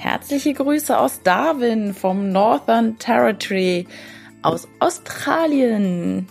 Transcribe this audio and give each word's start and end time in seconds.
Herzliche 0.00 0.54
Grüße 0.54 0.98
aus 0.98 1.20
Darwin 1.24 1.92
vom 1.92 2.32
Northern 2.32 2.98
Territory 2.98 3.86
aus 4.40 4.66
Australien. 4.78 6.26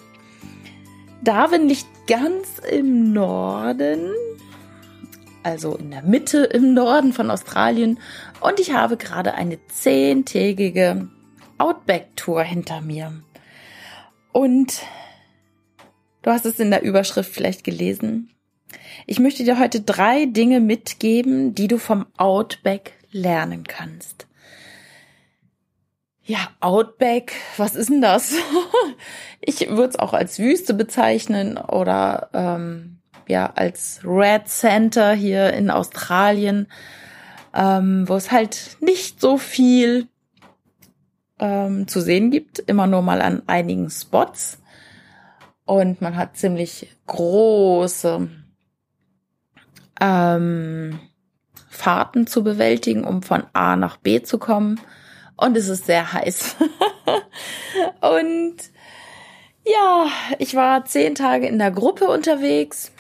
Darwin 1.24 1.70
liegt 1.70 1.86
ganz 2.08 2.58
im 2.68 3.14
Norden, 3.14 4.12
also 5.44 5.76
in 5.76 5.92
der 5.92 6.02
Mitte 6.02 6.46
im 6.46 6.74
Norden 6.74 7.14
von 7.14 7.30
Australien 7.30 8.00
und 8.42 8.60
ich 8.60 8.74
habe 8.74 8.98
gerade 8.98 9.36
eine 9.36 9.60
zehntägige 9.68 11.08
Outback-Tour 11.60 12.42
hinter 12.42 12.82
mir. 12.82 13.22
Und 14.32 14.82
du 16.24 16.32
hast 16.32 16.48
es 16.48 16.60
in 16.60 16.72
der 16.72 16.82
Überschrift 16.82 17.32
vielleicht 17.32 17.64
gelesen. 17.64 18.32
Ich 19.06 19.20
möchte 19.20 19.44
dir 19.44 19.60
heute 19.60 19.82
drei 19.82 20.26
Dinge 20.26 20.60
mitgeben, 20.60 21.54
die 21.54 21.68
du 21.68 21.78
vom 21.78 22.08
Outback 22.18 22.94
lernen 23.12 23.64
kannst. 23.66 24.28
Ja, 26.24 26.50
Outback, 26.60 27.34
was 27.58 27.76
ist 27.76 27.90
denn 27.90 28.02
das? 28.02 28.34
ich 29.42 29.68
würde 29.68 29.90
es 29.90 30.00
auch 30.00 30.14
als 30.14 30.38
Wüste 30.38 30.76
bezeichnen 30.76 31.58
oder 31.58 32.30
ähm, 32.34 33.00
ja 33.28 33.52
als 33.56 34.02
Red 34.04 34.48
Center 34.48 35.14
hier 35.14 35.54
in 35.54 35.72
Australien, 35.72 36.68
ähm, 37.56 38.08
wo 38.08 38.16
es 38.16 38.32
halt 38.32 38.78
nicht 38.80 39.20
so 39.20 39.38
viel 39.38 40.08
ähm, 41.40 41.88
zu 41.88 42.02
sehen 42.02 42.30
gibt, 42.30 42.60
immer 42.60 42.86
nur 42.86 43.02
mal 43.02 43.22
an 43.22 43.42
einigen 43.48 43.90
Spots. 43.90 44.60
Und 45.66 46.02
man 46.02 46.16
hat 46.16 46.38
ziemlich 46.38 46.96
große 47.08 48.30
ähm, 50.00 51.00
Fahrten 51.70 52.28
zu 52.28 52.44
bewältigen, 52.44 53.04
um 53.04 53.22
von 53.22 53.44
A 53.54 53.76
nach 53.76 53.98
B 53.98 54.22
zu 54.22 54.38
kommen. 54.38 54.80
Und 55.38 55.56
es 55.56 55.70
ist 55.70 55.86
sehr 55.86 56.12
heiß. 56.12 56.56
und 58.02 58.56
ja, 59.66 60.08
ich 60.38 60.56
war 60.56 60.86
zehn 60.86 61.16
Tage 61.16 61.48
in 61.48 61.60
der 61.60 61.72
Gruppe 61.72 62.08
unterwegs 62.08 62.92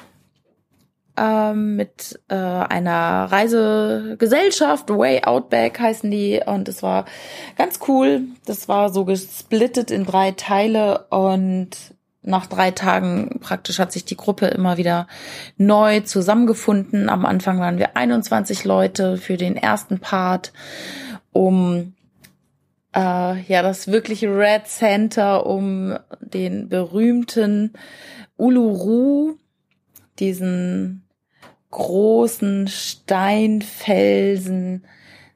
ähm, 1.19 1.75
mit 1.75 2.19
äh, 2.29 2.35
einer 2.35 3.25
Reisegesellschaft, 3.31 4.89
Way 4.89 5.23
Outback 5.23 5.79
heißen 5.79 6.09
die. 6.09 6.41
Und 6.45 6.69
es 6.69 6.81
war 6.81 7.05
ganz 7.57 7.79
cool. 7.87 8.21
Das 8.45 8.69
war 8.69 8.89
so 8.89 9.05
gesplittet 9.05 9.91
in 9.91 10.05
drei 10.05 10.31
Teile 10.31 11.07
und 11.09 11.71
nach 12.21 12.47
drei 12.47 12.71
Tagen 12.71 13.39
praktisch 13.39 13.79
hat 13.79 13.93
sich 13.93 14.03
die 14.05 14.17
Gruppe 14.17 14.47
immer 14.47 14.77
wieder 14.77 15.07
neu 15.57 15.99
zusammengefunden. 16.01 17.07
Am 17.09 17.25
Anfang 17.25 17.59
waren 17.59 17.77
wir 17.77 17.95
21 17.95 18.65
Leute 18.65 19.15
für 19.17 19.37
den 19.37 19.55
ersten 19.55 19.99
Part, 19.99 20.51
um 21.31 21.93
äh, 22.93 23.39
ja 23.41 23.61
das 23.61 23.87
wirkliche 23.87 24.27
Red 24.27 24.67
Center, 24.67 25.45
um 25.45 25.97
den 26.19 26.67
berühmten 26.67 27.71
Uluru, 28.35 29.37
diesen 30.19 31.05
großen 31.71 32.67
Steinfelsen, 32.67 34.83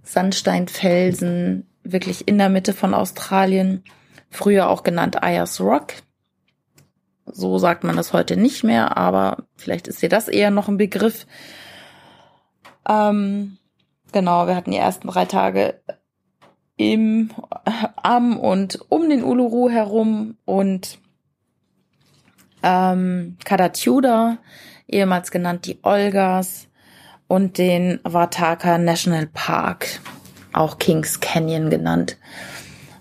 Sandsteinfelsen, 0.02 1.66
wirklich 1.84 2.28
in 2.28 2.38
der 2.38 2.50
Mitte 2.50 2.73
von 2.73 2.94
Australien, 2.94 3.86
früher 4.30 4.70
auch 4.70 4.84
genannt 4.84 5.23
Ayers 5.23 5.61
Rock 5.61 5.94
so 7.26 7.58
sagt 7.58 7.84
man 7.84 7.96
das 7.96 8.14
heute 8.14 8.38
nicht 8.38 8.64
mehr, 8.64 8.98
aber 8.98 9.45
vielleicht 9.56 9.88
ist 9.88 10.02
dir 10.02 10.10
das 10.10 10.28
eher 10.28 10.52
noch 10.52 10.67
ein 10.67 10.78
Begriff. 10.78 11.26
Ähm, 12.88 13.58
genau, 14.11 14.48
wir 14.48 14.56
hatten 14.56 14.72
die 14.72 14.78
ersten 14.78 15.08
drei 15.08 15.26
Tage 15.26 15.82
im, 16.76 17.32
am 17.95 18.38
und 18.38 18.80
um 18.89 19.10
den 19.10 19.23
Uluru 19.23 19.70
herum 19.70 20.38
und 20.45 21.00
ähm, 22.62 23.38
Kadatiuda, 23.44 24.38
ehemals 24.88 25.32
genannt 25.32 25.66
die 25.66 25.80
Olgas, 25.83 26.67
und 27.28 27.58
den 27.58 28.00
Wataka 28.04 28.78
National 28.78 29.28
Park, 29.28 30.02
auch 30.52 30.78
Kings 30.78 31.20
Canyon 31.20 31.70
genannt. 31.70 32.17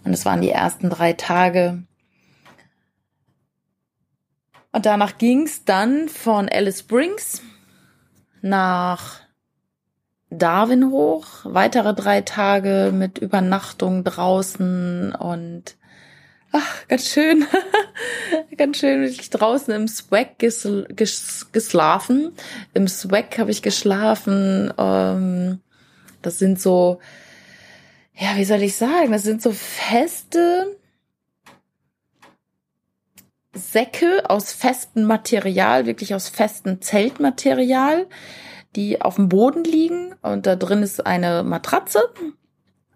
Und 0.04 0.14
es 0.14 0.24
waren 0.24 0.40
die 0.40 0.50
ersten 0.50 0.88
drei 0.88 1.12
Tage 1.12 1.82
und 4.72 4.86
danach 4.86 5.18
ging's 5.18 5.64
dann 5.64 6.08
von 6.08 6.48
Alice 6.48 6.80
Springs 6.80 7.42
nach 8.40 9.20
Darwin 10.30 10.90
hoch. 10.90 11.26
Weitere 11.44 11.94
drei 11.94 12.22
Tage 12.22 12.90
mit 12.92 13.18
Übernachtung 13.18 14.02
draußen 14.02 15.14
und 15.14 15.76
ach, 16.52 16.88
ganz 16.88 17.10
schön, 17.10 17.46
ganz 18.56 18.78
schön 18.78 19.02
wirklich 19.02 19.28
draußen 19.28 19.74
im 19.74 19.88
Swag 19.88 20.38
gesl 20.38 20.86
ges 20.88 21.48
geschlafen. 21.52 22.32
Im 22.72 22.88
Swag 22.88 23.38
habe 23.38 23.50
ich 23.50 23.60
geschlafen. 23.60 24.72
Ähm, 24.78 25.60
das 26.22 26.38
sind 26.38 26.60
so, 26.60 26.98
ja, 28.14 28.36
wie 28.36 28.44
soll 28.44 28.62
ich 28.62 28.76
sagen, 28.76 29.12
das 29.12 29.22
sind 29.22 29.42
so 29.42 29.52
feste 29.52 30.76
Säcke 33.54 34.28
aus 34.28 34.52
festem 34.52 35.04
Material, 35.04 35.86
wirklich 35.86 36.14
aus 36.14 36.28
festem 36.28 36.80
Zeltmaterial, 36.80 38.08
die 38.76 39.02
auf 39.02 39.16
dem 39.16 39.28
Boden 39.28 39.64
liegen 39.64 40.14
und 40.22 40.46
da 40.46 40.56
drin 40.56 40.82
ist 40.82 41.04
eine 41.06 41.42
Matratze. 41.42 42.00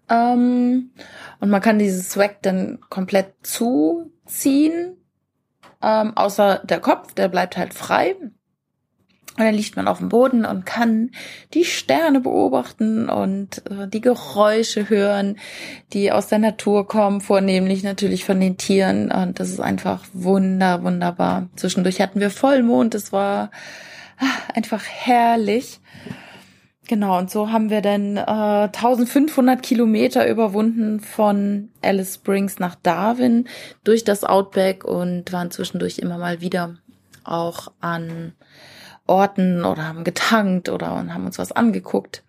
Ähm, 0.09 0.91
und 1.39 1.49
man 1.49 1.61
kann 1.61 1.79
dieses 1.79 2.09
Swag 2.09 2.41
dann 2.41 2.79
komplett 2.89 3.33
zuziehen, 3.43 4.97
ähm, 5.81 6.17
außer 6.17 6.61
der 6.63 6.79
Kopf, 6.79 7.13
der 7.13 7.27
bleibt 7.27 7.57
halt 7.57 7.73
frei. 7.73 8.15
Und 9.37 9.45
dann 9.45 9.53
liegt 9.53 9.75
man 9.75 9.87
auf 9.87 9.99
dem 9.99 10.09
Boden 10.09 10.45
und 10.45 10.65
kann 10.65 11.11
die 11.53 11.63
Sterne 11.63 12.21
beobachten 12.21 13.07
und 13.07 13.63
äh, 13.69 13.87
die 13.87 14.01
Geräusche 14.01 14.89
hören, 14.89 15.37
die 15.93 16.11
aus 16.11 16.25
der 16.25 16.39
Natur 16.39 16.87
kommen, 16.87 17.21
vornehmlich 17.21 17.83
natürlich 17.83 18.25
von 18.25 18.39
den 18.39 18.57
Tieren. 18.57 19.11
Und 19.11 19.39
das 19.39 19.49
ist 19.49 19.59
einfach 19.59 20.05
wunder, 20.11 20.81
wunderbar. 20.83 21.49
Zwischendurch 21.55 22.01
hatten 22.01 22.19
wir 22.19 22.31
Vollmond, 22.31 22.95
es 22.95 23.11
war 23.13 23.51
ach, 24.17 24.49
einfach 24.55 24.83
herrlich. 24.83 25.79
Genau, 26.87 27.19
und 27.19 27.29
so 27.29 27.51
haben 27.51 27.69
wir 27.69 27.81
dann 27.81 28.17
äh, 28.17 28.21
1500 28.21 29.61
Kilometer 29.61 30.27
überwunden 30.27 30.99
von 30.99 31.69
Alice 31.83 32.15
Springs 32.15 32.57
nach 32.57 32.75
Darwin 32.75 33.47
durch 33.83 34.03
das 34.03 34.23
Outback 34.23 34.83
und 34.83 35.31
waren 35.31 35.51
zwischendurch 35.51 35.99
immer 35.99 36.17
mal 36.17 36.41
wieder 36.41 36.77
auch 37.23 37.67
an 37.81 38.33
Orten 39.07 39.65
oder 39.65 39.87
haben 39.87 40.03
getankt 40.03 40.69
oder 40.69 40.95
und 40.95 41.13
haben 41.13 41.25
uns 41.25 41.39
was 41.39 41.51
angeguckt. 41.51 42.23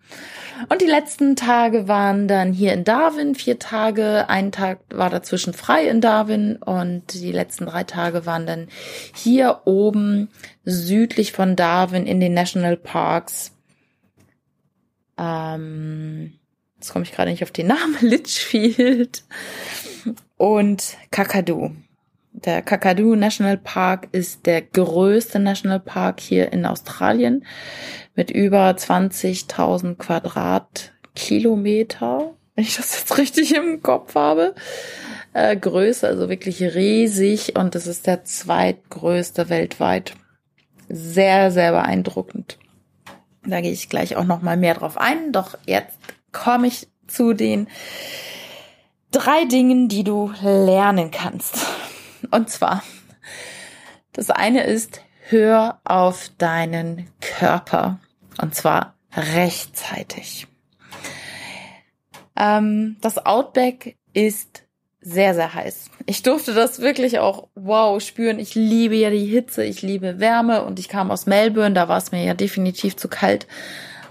Und 0.67 0.81
die 0.81 0.87
letzten 0.87 1.35
Tage 1.35 1.87
waren 1.87 2.27
dann 2.27 2.51
hier 2.51 2.73
in 2.73 2.83
Darwin, 2.83 3.35
vier 3.35 3.59
Tage, 3.59 4.27
ein 4.27 4.51
Tag 4.51 4.79
war 4.89 5.09
dazwischen 5.09 5.53
frei 5.53 5.87
in 5.87 6.01
Darwin 6.01 6.57
und 6.57 7.13
die 7.13 7.31
letzten 7.31 7.65
drei 7.65 7.83
Tage 7.83 8.25
waren 8.25 8.45
dann 8.45 8.67
hier 9.15 9.61
oben 9.65 10.29
südlich 10.65 11.31
von 11.31 11.55
Darwin 11.55 12.05
in 12.05 12.19
den 12.19 12.33
National 12.33 12.75
Parks. 12.75 13.53
Ähm, 15.17 16.33
jetzt 16.75 16.91
komme 16.91 17.03
ich 17.03 17.11
gerade 17.11 17.31
nicht 17.31 17.43
auf 17.43 17.51
den 17.51 17.67
Namen, 17.67 17.97
Litchfield 18.01 19.23
und 20.37 20.97
Kakadu. 21.11 21.71
Der 22.31 22.61
Kakadu 22.61 23.15
National 23.15 23.57
Park 23.57 24.09
ist 24.11 24.45
der 24.45 24.61
größte 24.61 25.39
Nationalpark 25.39 26.19
hier 26.19 26.53
in 26.53 26.63
Australien 26.65 27.43
mit 28.15 28.29
über 28.29 28.69
20.000 28.69 29.95
Quadratkilometer, 29.95 32.35
wenn 32.55 32.63
ich 32.63 32.77
das 32.77 32.99
jetzt 32.99 33.17
richtig 33.17 33.55
im 33.55 33.81
Kopf 33.81 34.13
habe. 34.15 34.53
Äh, 35.33 35.57
Größe, 35.57 36.07
also 36.07 36.29
wirklich 36.29 36.61
riesig 36.61 37.57
und 37.57 37.75
es 37.75 37.87
ist 37.87 38.07
der 38.07 38.23
zweitgrößte 38.23 39.49
weltweit. 39.49 40.13
Sehr, 40.87 41.51
sehr 41.51 41.71
beeindruckend. 41.71 42.57
Da 43.45 43.61
gehe 43.61 43.71
ich 43.71 43.89
gleich 43.89 44.15
auch 44.15 44.25
noch 44.25 44.41
mal 44.41 44.57
mehr 44.57 44.75
drauf 44.75 44.97
ein. 44.97 45.31
Doch 45.31 45.57
jetzt 45.65 45.97
komme 46.31 46.67
ich 46.67 46.87
zu 47.07 47.33
den 47.33 47.67
drei 49.11 49.45
Dingen, 49.45 49.87
die 49.87 50.03
du 50.03 50.31
lernen 50.41 51.11
kannst. 51.11 51.65
Und 52.31 52.49
zwar, 52.49 52.83
das 54.13 54.29
eine 54.29 54.63
ist, 54.63 55.01
hör 55.29 55.79
auf 55.83 56.29
deinen 56.37 57.09
Körper. 57.21 57.99
Und 58.41 58.55
zwar 58.55 58.95
rechtzeitig. 59.13 60.47
Ähm, 62.37 62.97
das 63.01 63.25
Outback 63.25 63.97
ist 64.13 64.63
sehr, 65.01 65.33
sehr 65.33 65.53
heiß. 65.53 65.91
Ich 66.05 66.23
durfte 66.23 66.53
das 66.53 66.81
wirklich 66.81 67.19
auch, 67.19 67.47
wow, 67.55 68.01
spüren. 68.01 68.39
Ich 68.39 68.55
liebe 68.55 68.95
ja 68.95 69.09
die 69.09 69.25
Hitze, 69.25 69.63
ich 69.63 69.81
liebe 69.81 70.19
Wärme 70.19 70.63
und 70.63 70.79
ich 70.79 70.89
kam 70.89 71.11
aus 71.11 71.25
Melbourne, 71.25 71.73
da 71.73 71.87
war 71.87 71.97
es 71.97 72.11
mir 72.11 72.23
ja 72.23 72.33
definitiv 72.33 72.97
zu 72.97 73.07
kalt. 73.07 73.47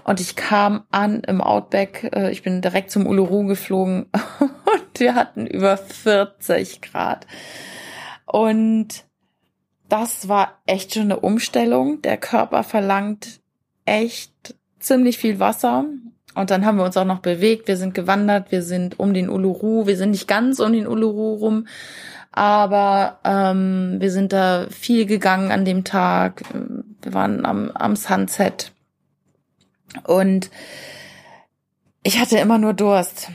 Und 0.03 0.19
ich 0.19 0.35
kam 0.35 0.85
an 0.89 1.21
im 1.27 1.41
Outback, 1.41 2.09
äh, 2.15 2.31
ich 2.31 2.41
bin 2.41 2.61
direkt 2.61 2.89
zum 2.89 3.05
Uluru 3.05 3.45
geflogen 3.45 4.07
und 4.39 4.99
wir 4.99 5.13
hatten 5.13 5.45
über 5.45 5.77
40 5.77 6.81
Grad. 6.81 7.27
Und 8.31 9.05
das 9.87 10.27
war 10.27 10.59
echt 10.67 10.93
schon 10.93 11.03
eine 11.03 11.19
Umstellung. 11.19 12.01
Der 12.03 12.17
Körper 12.17 12.63
verlangt 12.63 13.39
echt 13.85 14.55
ziemlich 14.79 15.17
viel 15.17 15.39
Wasser. 15.39 15.85
Und 16.35 16.51
dann 16.51 16.63
haben 16.63 16.77
wir 16.77 16.85
uns 16.85 16.95
auch 16.95 17.05
noch 17.05 17.19
bewegt. 17.19 17.67
Wir 17.67 17.75
sind 17.75 17.95
gewandert, 17.95 18.51
wir 18.51 18.61
sind 18.61 18.99
um 18.99 19.15
den 19.15 19.29
Uluru, 19.29 19.87
wir 19.87 19.97
sind 19.97 20.11
nicht 20.11 20.27
ganz 20.27 20.59
um 20.59 20.71
den 20.71 20.85
Uluru 20.85 21.33
rum, 21.33 21.67
aber 22.31 23.19
ähm, 23.23 23.95
wir 23.99 24.11
sind 24.11 24.31
da 24.31 24.67
viel 24.69 25.07
gegangen 25.07 25.51
an 25.51 25.65
dem 25.65 25.83
Tag. 25.83 26.43
Wir 27.01 27.13
waren 27.15 27.45
am, 27.45 27.71
am 27.71 27.95
Sunset. 27.95 28.71
Und 30.03 30.51
ich 32.03 32.19
hatte 32.19 32.37
immer 32.37 32.59
nur 32.59 32.73
Durst. 32.73 33.31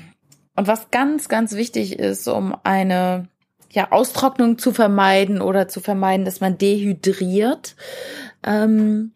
Und 0.54 0.68
was 0.68 0.92
ganz, 0.92 1.28
ganz 1.28 1.56
wichtig 1.56 1.98
ist, 1.98 2.28
um 2.28 2.56
eine 2.62 3.28
ja, 3.74 3.90
Austrocknung 3.90 4.56
zu 4.56 4.72
vermeiden 4.72 5.42
oder 5.42 5.66
zu 5.66 5.80
vermeiden, 5.80 6.24
dass 6.24 6.40
man 6.40 6.56
dehydriert, 6.58 7.74
ähm, 8.44 9.12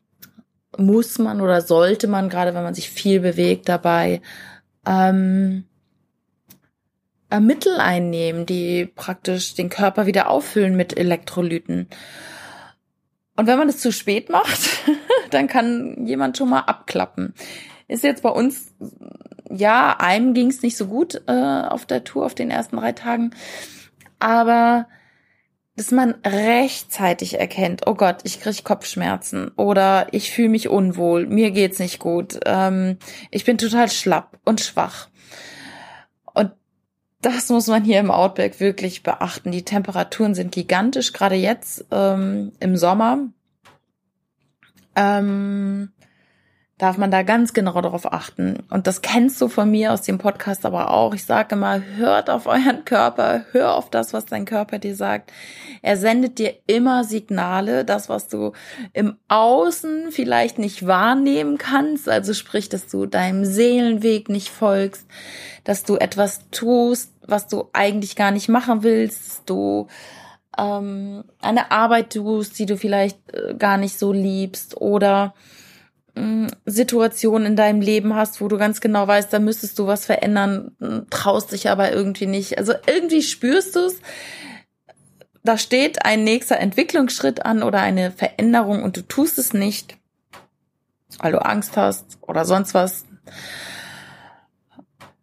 muss 0.77 1.19
man 1.19 1.41
oder 1.41 1.63
sollte 1.63 2.09
man, 2.09 2.29
gerade 2.29 2.55
wenn 2.55 2.65
man 2.65 2.75
sich 2.75 2.91
viel 2.91 3.21
bewegt 3.21 3.69
dabei, 3.69 4.21
ähm, 4.85 5.65
äh, 7.31 7.39
Mittel 7.39 7.79
einnehmen, 7.79 8.47
die 8.47 8.87
praktisch 8.87 9.55
den 9.55 9.69
Körper 9.69 10.07
wieder 10.07 10.29
auffüllen 10.29 10.77
mit 10.77 10.99
Elektrolyten. 10.99 11.87
Und 13.37 13.47
wenn 13.47 13.59
man 13.59 13.69
es 13.69 13.79
zu 13.79 13.93
spät 13.93 14.29
macht, 14.29 14.61
dann 15.31 15.47
kann 15.47 16.05
jemand 16.05 16.37
schon 16.37 16.51
mal 16.51 16.61
abklappen. 16.61 17.33
Ist 17.87 18.03
jetzt 18.03 18.25
bei 18.25 18.31
uns, 18.31 18.75
ja, 19.49 19.97
einem 20.01 20.35
ging 20.35 20.49
es 20.49 20.63
nicht 20.63 20.77
so 20.77 20.87
gut 20.87 21.23
äh, 21.29 21.33
auf 21.33 21.87
der 21.87 22.03
Tour, 22.03 22.27
auf 22.27 22.35
den 22.35 22.51
ersten 22.51 22.77
drei 22.77 22.91
Tagen 22.91 23.31
aber 24.19 24.87
dass 25.79 25.93
man 25.93 26.17
rechtzeitig 26.27 27.39
erkennt, 27.39 27.83
oh 27.87 27.95
Gott, 27.95 28.21
ich 28.25 28.41
kriege 28.41 28.63
Kopfschmerzen 28.65 29.53
oder 29.57 30.09
ich 30.11 30.33
fühle 30.33 30.49
mich 30.49 30.69
unwohl, 30.69 31.27
mir 31.27 31.53
geht's 31.53 31.79
nicht 31.79 32.01
gut, 32.01 32.41
ähm, 32.47 32.99
ich 33.31 33.45
bin 33.45 33.59
total 33.59 33.89
schlapp 33.89 34.41
und 34.45 34.61
schwach. 34.61 35.09
Und 36.35 36.51
das 37.23 37.49
muss 37.49 37.69
man 37.69 37.85
hier 37.85 38.01
im 38.01 38.11
Outback 38.11 38.59
wirklich 38.59 39.05
beachten. 39.05 39.53
Die 39.53 39.65
Temperaturen 39.65 40.35
sind 40.35 40.51
gigantisch, 40.51 41.13
gerade 41.13 41.37
jetzt 41.37 41.87
ähm, 41.93 42.53
im 42.59 42.77
Sommer. 42.77 43.29
Ähm, 44.97 45.93
darf 46.79 46.97
man 46.97 47.11
da 47.11 47.25
ganz 47.25 47.53
genau 47.53 47.81
darauf 47.81 48.13
achten. 48.13 48.61
Und 48.71 48.87
das 48.87 49.03
kennst 49.03 49.41
du 49.41 49.49
von 49.49 49.69
mir 49.69 49.93
aus 49.93 50.03
dem 50.03 50.19
Podcast 50.19 50.65
aber 50.65 50.91
auch. 50.91 51.13
Ich 51.13 51.25
sage 51.25 51.57
immer, 51.57 51.83
hört 51.97 52.31
auf 52.31 52.47
euren 52.47 52.85
Körper, 52.85 53.45
hör 53.51 53.75
auf 53.75 53.91
das, 53.91 54.13
was 54.13 54.27
dein 54.27 54.45
Körper 54.45 54.79
dir 54.79 54.95
sagt. 54.95 55.33
Er 55.83 55.97
sendet 55.97 56.39
dir 56.39 56.55
immer 56.69 57.03
Signale, 57.03 57.85
das, 57.85 58.09
was 58.09 58.29
du 58.29 58.53
im 58.93 59.17
Außen 59.27 60.13
vielleicht 60.13 60.61
nicht 60.61 60.87
wahrnehmen 60.87 61.59
kannst. 61.59 62.09
Also 62.09 62.33
sprich, 62.33 62.69
dass 62.69 62.87
du 62.87 63.07
deinem 63.07 63.45
Seelenweg 63.45 64.29
nicht 64.29 64.49
folgst, 64.49 65.05
dass 65.65 65.83
du 65.83 65.97
etwas 65.97 66.49
tust, 66.53 67.13
was 67.27 67.49
du 67.49 67.69
eigentlich 67.73 68.15
gar 68.15 68.31
nicht 68.31 68.49
machen 68.49 68.85
willst, 68.85 69.51
du 69.51 69.89
ähm, 70.57 71.25
eine 71.43 71.73
Arbeit 71.73 72.13
tust, 72.13 72.57
die 72.59 72.67
du 72.67 72.77
vielleicht 72.77 73.19
äh, 73.33 73.55
gar 73.55 73.79
nicht 73.79 73.99
so 73.99 74.13
liebst 74.13 74.77
oder 74.77 75.35
Situation 76.65 77.47
in 77.47 77.57
deinem 77.57 77.81
Leben 77.81 78.15
hast, 78.15 78.41
wo 78.41 78.49
du 78.49 78.59
ganz 78.59 78.81
genau 78.81 79.07
weißt, 79.07 79.33
da 79.33 79.39
müsstest 79.39 79.79
du 79.79 79.87
was 79.87 80.07
verändern, 80.07 81.07
traust 81.11 81.53
dich 81.53 81.71
aber 81.71 81.93
irgendwie 81.93 82.27
nicht. 82.27 82.59
Also 82.59 82.75
irgendwie 82.87 83.23
spürst 83.23 83.77
du 83.77 83.81
es, 83.81 84.01
da 85.45 85.57
steht 85.59 86.05
ein 86.05 86.25
nächster 86.25 86.59
Entwicklungsschritt 86.59 87.45
an 87.47 87.63
oder 87.63 87.81
eine 87.81 88.11
Veränderung 88.11 88.83
und 88.83 88.97
du 88.97 89.03
tust 89.03 89.39
es 89.39 89.53
nicht, 89.53 89.97
weil 91.21 91.33
du 91.33 91.45
Angst 91.45 91.77
hast 91.77 92.19
oder 92.21 92.45
sonst 92.45 92.75
was. 92.75 93.05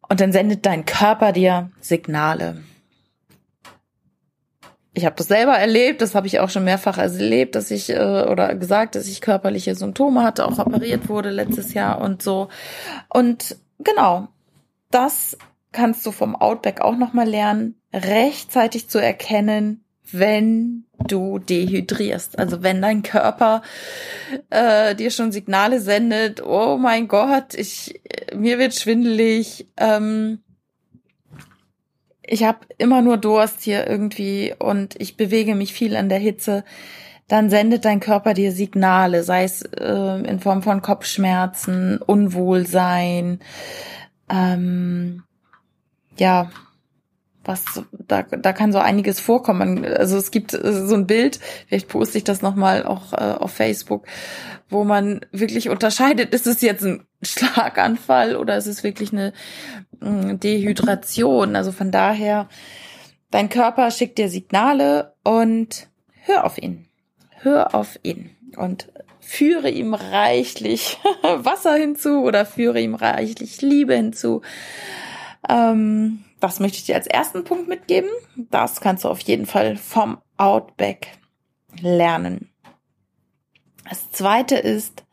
Und 0.07 0.19
dann 0.21 0.31
sendet 0.31 0.65
dein 0.65 0.85
Körper 0.85 1.31
dir 1.31 1.71
Signale 1.79 2.63
ich 4.95 5.05
habe 5.05 5.15
das 5.17 5.27
selber 5.27 5.53
erlebt, 5.53 6.01
das 6.01 6.15
habe 6.15 6.25
ich 6.25 6.39
auch 6.39 6.49
schon 6.49 6.63
mehrfach 6.63 6.97
erlebt, 6.97 7.55
dass 7.55 7.69
ich 7.69 7.89
äh, 7.89 8.25
oder 8.29 8.55
gesagt, 8.55 8.95
dass 8.95 9.07
ich 9.07 9.21
körperliche 9.21 9.75
Symptome 9.75 10.23
hatte, 10.23 10.45
auch 10.45 10.57
operiert 10.57 11.09
wurde 11.09 11.29
letztes 11.29 11.73
Jahr 11.73 12.01
und 12.01 12.23
so. 12.23 12.47
Und 13.09 13.57
genau, 13.79 14.29
das 14.91 15.37
kannst 15.73 16.05
du 16.05 16.11
vom 16.11 16.35
Outback 16.35 16.79
auch 16.79 16.95
noch 16.95 17.11
mal 17.11 17.27
lernen, 17.27 17.75
rechtzeitig 17.93 18.87
zu 18.87 18.97
erkennen, 18.97 19.83
wenn 20.09 20.85
du 21.07 21.39
dehydrierst. 21.39 22.39
Also 22.39 22.63
wenn 22.63 22.81
dein 22.81 23.03
Körper 23.03 23.63
äh, 24.49 24.95
dir 24.95 25.11
schon 25.11 25.33
Signale 25.33 25.81
sendet, 25.81 26.41
oh 26.41 26.77
mein 26.77 27.09
Gott, 27.09 27.53
ich 27.53 27.99
mir 28.33 28.59
wird 28.59 28.75
schwindelig, 28.75 29.67
ähm, 29.75 30.39
ich 32.27 32.43
habe 32.43 32.59
immer 32.77 33.01
nur 33.01 33.17
Durst 33.17 33.61
hier 33.61 33.87
irgendwie 33.87 34.53
und 34.57 34.99
ich 34.99 35.17
bewege 35.17 35.55
mich 35.55 35.73
viel 35.73 35.93
in 35.93 36.09
der 36.09 36.19
Hitze, 36.19 36.63
dann 37.27 37.49
sendet 37.49 37.85
dein 37.85 37.99
Körper 37.99 38.33
dir 38.33 38.51
Signale, 38.51 39.23
sei 39.23 39.43
es 39.43 39.63
äh, 39.63 40.19
in 40.27 40.39
Form 40.39 40.61
von 40.61 40.81
Kopfschmerzen, 40.81 41.97
Unwohlsein, 41.97 43.39
ähm, 44.29 45.23
ja, 46.17 46.49
was 47.43 47.63
da 47.91 48.23
da 48.23 48.53
kann 48.53 48.71
so 48.71 48.79
einiges 48.79 49.19
vorkommen. 49.19 49.85
Also 49.85 50.17
es 50.17 50.31
gibt 50.31 50.53
äh, 50.53 50.85
so 50.85 50.95
ein 50.95 51.07
Bild, 51.07 51.39
vielleicht 51.67 51.87
poste 51.87 52.17
ich 52.17 52.23
das 52.23 52.41
noch 52.41 52.55
mal 52.55 52.85
auch 52.85 53.13
äh, 53.13 53.33
auf 53.39 53.51
Facebook, 53.51 54.05
wo 54.69 54.83
man 54.83 55.21
wirklich 55.31 55.69
unterscheidet, 55.69 56.33
ist 56.33 56.47
es 56.47 56.61
jetzt 56.61 56.83
ein 56.83 57.05
Schlaganfall 57.25 58.35
oder 58.35 58.57
ist 58.57 58.67
es 58.67 58.83
wirklich 58.83 59.11
eine 59.11 59.33
mm, 59.99 60.37
Dehydration? 60.39 61.55
Also 61.55 61.71
von 61.71 61.91
daher 61.91 62.47
dein 63.31 63.49
Körper 63.49 63.91
schickt 63.91 64.17
dir 64.17 64.29
Signale 64.29 65.13
und 65.23 65.87
hör 66.23 66.45
auf 66.45 66.57
ihn. 66.57 66.87
Hör 67.41 67.75
auf 67.75 67.99
ihn 68.03 68.31
und 68.57 68.91
führe 69.19 69.69
ihm 69.69 69.93
reichlich 69.93 70.97
Wasser 71.21 71.75
hinzu 71.75 72.21
oder 72.21 72.45
führe 72.45 72.79
ihm 72.79 72.95
reichlich 72.95 73.61
Liebe 73.61 73.95
hinzu. 73.95 74.41
Ähm, 75.49 76.23
das 76.39 76.59
möchte 76.59 76.77
ich 76.77 76.85
dir 76.85 76.95
als 76.95 77.07
ersten 77.07 77.43
Punkt 77.43 77.67
mitgeben. 77.67 78.09
Das 78.35 78.81
kannst 78.81 79.03
du 79.03 79.09
auf 79.09 79.21
jeden 79.21 79.45
Fall 79.45 79.77
vom 79.77 80.19
Outback 80.37 81.07
lernen. 81.81 82.49
Das 83.89 84.11
zweite 84.11 84.55
ist 84.55 85.04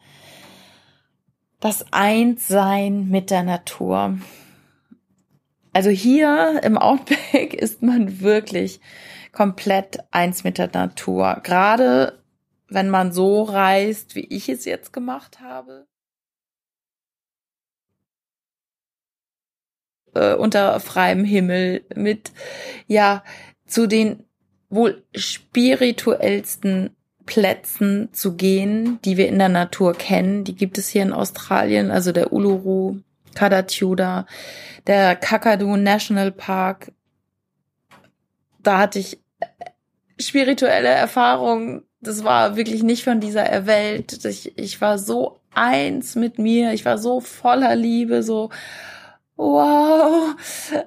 das 1.63 1.87
Einssein 1.93 3.09
mit 3.09 3.31
der 3.31 3.43
Natur. 3.43 4.19
Also 5.73 5.89
hier 5.89 6.61
im 6.63 6.77
Outback 6.77 7.55
ist 7.59 7.83
man 7.83 8.21
wirklich 8.21 8.81
komplett 9.33 10.01
eins 10.11 10.45
mit 10.45 10.59
der 10.59 10.71
Natur. 10.73 11.41
Gerade 11.43 12.19
wenn 12.69 12.91
man 12.91 13.13
so 13.13 13.43
reist, 13.43 14.15
wie 14.15 14.27
ich 14.27 14.49
es 14.49 14.65
jetzt 14.65 14.93
gemacht 14.93 15.41
habe. 15.41 15.87
äh, 20.15 20.35
unter 20.35 20.79
freiem 20.81 21.25
Himmel 21.25 21.85
mit, 21.95 22.33
ja, 22.87 23.25
zu 23.67 23.87
den 23.87 24.25
wohl 24.69 25.05
spirituellsten 25.15 26.97
Plätzen 27.27 28.09
zu 28.13 28.35
gehen, 28.35 28.99
die 29.05 29.17
wir 29.17 29.29
in 29.29 29.39
der 29.39 29.49
Natur 29.49 29.95
kennen. 29.95 30.45
Die 30.45 30.55
gibt 30.55 30.79
es 30.79 30.89
hier 30.89 31.03
in 31.03 31.13
Australien, 31.13 31.91
also 31.91 32.13
der 32.13 32.33
Uluru, 32.33 32.99
Kadatiuda, 33.35 34.27
der 34.87 35.17
Kakadu 35.17 35.77
National 35.77 36.33
Park. 36.33 36.93
Da 38.63 38.79
hatte 38.79 38.99
ich 38.99 39.19
spirituelle 40.21 40.89
Erfahrungen. 40.89 41.83
Das 42.01 42.25
war 42.25 42.57
wirklich 42.57 42.83
nicht 42.83 43.05
von 43.05 43.21
dieser 43.21 43.67
Welt. 43.67 44.25
Ich, 44.25 44.57
ich 44.59 44.81
war 44.81 44.99
so 44.99 45.41
eins 45.55 46.15
mit 46.15 46.39
mir. 46.39 46.73
Ich 46.73 46.85
war 46.85 46.99
so 46.99 47.21
voller 47.21 47.77
Liebe, 47.77 48.23
so 48.23 48.51
wow, 49.37 50.35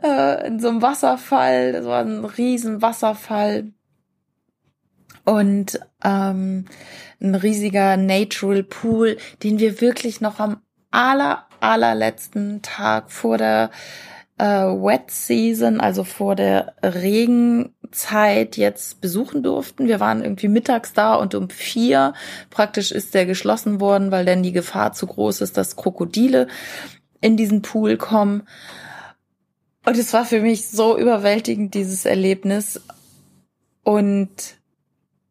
äh, 0.04 0.48
in 0.48 0.60
so 0.60 0.70
einem 0.70 0.82
Wasserfall, 0.82 1.74
das 1.74 1.86
war 1.86 2.02
ein 2.02 2.24
riesen 2.24 2.82
Wasserfall 2.82 3.72
und 5.26 5.80
ähm, 6.04 6.66
ein 7.20 7.36
riesiger 7.36 7.98
Natural 7.98 8.64
Pool, 8.64 9.18
den 9.44 9.60
wir 9.60 9.82
wirklich 9.82 10.22
noch 10.22 10.40
am 10.40 10.62
aller 10.92 11.46
allerletzten 11.60 12.62
Tag 12.62 13.12
vor 13.12 13.38
der 13.38 13.72
äh, 14.38 14.44
Wet 14.44 15.10
Season, 15.10 15.80
also 15.80 16.04
vor 16.04 16.36
der 16.36 16.76
Regenzeit 16.84 18.58
jetzt 18.58 19.02
besuchen 19.02 19.44
durften. 19.44 19.88
Wir 19.88 20.00
waren 20.00 20.24
irgendwie 20.24 20.48
mittags 20.48 20.94
da 20.94 21.16
und 21.16 21.36
um 21.36 21.50
vier 21.50 22.14
praktisch 22.50 22.92
ist 22.92 23.14
der 23.14 23.26
geschlossen 23.26 23.80
worden, 23.80 24.12
weil 24.12 24.26
dann 24.26 24.44
die 24.44 24.52
Gefahr 24.52 24.94
zu 24.94 25.08
groß 25.08 25.42
ist, 25.42 25.58
dass 25.58 25.76
Krokodile 25.76 26.48
in 27.22 27.38
diesen 27.38 27.62
Pool 27.62 27.98
kommen. 27.98 28.44
Und 29.86 29.98
es 29.98 30.14
war 30.14 30.26
für 30.26 30.42
mich 30.42 30.68
so 30.68 30.98
überwältigend, 30.98 31.74
dieses 31.74 32.06
Erlebnis. 32.06 32.82
Und 33.84 34.58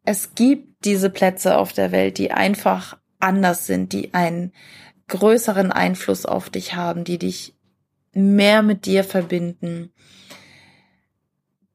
es 0.05 0.35
gibt 0.35 0.85
diese 0.85 1.09
Plätze 1.09 1.57
auf 1.57 1.73
der 1.73 1.91
Welt, 1.91 2.17
die 2.17 2.31
einfach 2.31 2.97
anders 3.19 3.65
sind, 3.65 3.91
die 3.91 4.13
einen 4.13 4.53
größeren 5.07 5.71
Einfluss 5.71 6.25
auf 6.25 6.49
dich 6.49 6.75
haben, 6.75 7.03
die 7.03 7.17
dich 7.17 7.55
mehr 8.13 8.61
mit 8.61 8.85
dir 8.85 9.03
verbinden. 9.03 9.91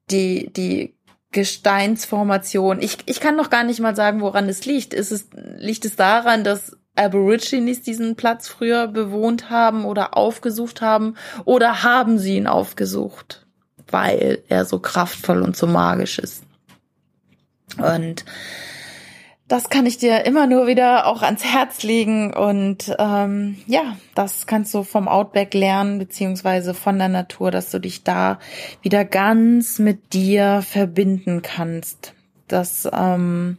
Die, 0.09 0.51
die 0.51 0.97
Gesteinsformation. 1.31 2.81
Ich, 2.81 2.97
ich 3.05 3.19
kann 3.21 3.37
noch 3.37 3.49
gar 3.49 3.63
nicht 3.63 3.79
mal 3.79 3.95
sagen, 3.95 4.21
woran 4.21 4.49
es 4.49 4.65
liegt. 4.65 4.93
Ist 4.93 5.11
es, 5.11 5.29
liegt 5.33 5.85
es 5.85 5.95
daran, 5.95 6.43
dass 6.43 6.77
Aborigines 6.95 7.81
diesen 7.81 8.15
Platz 8.17 8.49
früher 8.49 8.87
bewohnt 8.87 9.49
haben 9.49 9.85
oder 9.85 10.17
aufgesucht 10.17 10.81
haben? 10.81 11.15
Oder 11.45 11.83
haben 11.83 12.17
sie 12.17 12.35
ihn 12.35 12.47
aufgesucht, 12.47 13.47
weil 13.89 14.43
er 14.49 14.65
so 14.65 14.79
kraftvoll 14.79 15.41
und 15.41 15.55
so 15.55 15.67
magisch 15.67 16.19
ist? 16.19 16.43
Und 17.77 18.25
das 19.51 19.69
kann 19.69 19.85
ich 19.85 19.97
dir 19.97 20.25
immer 20.25 20.47
nur 20.47 20.65
wieder 20.65 21.07
auch 21.07 21.23
ans 21.23 21.43
Herz 21.43 21.83
legen 21.83 22.33
und 22.33 22.95
ähm, 22.97 23.57
ja, 23.67 23.97
das 24.15 24.47
kannst 24.47 24.73
du 24.73 24.83
vom 24.83 25.09
Outback 25.09 25.53
lernen 25.53 25.99
beziehungsweise 25.99 26.73
von 26.73 26.97
der 26.97 27.09
Natur, 27.09 27.51
dass 27.51 27.69
du 27.69 27.79
dich 27.79 28.05
da 28.05 28.39
wieder 28.81 29.03
ganz 29.03 29.77
mit 29.77 30.13
dir 30.13 30.61
verbinden 30.61 31.41
kannst. 31.41 32.13
Das 32.47 32.87
ähm, 32.93 33.57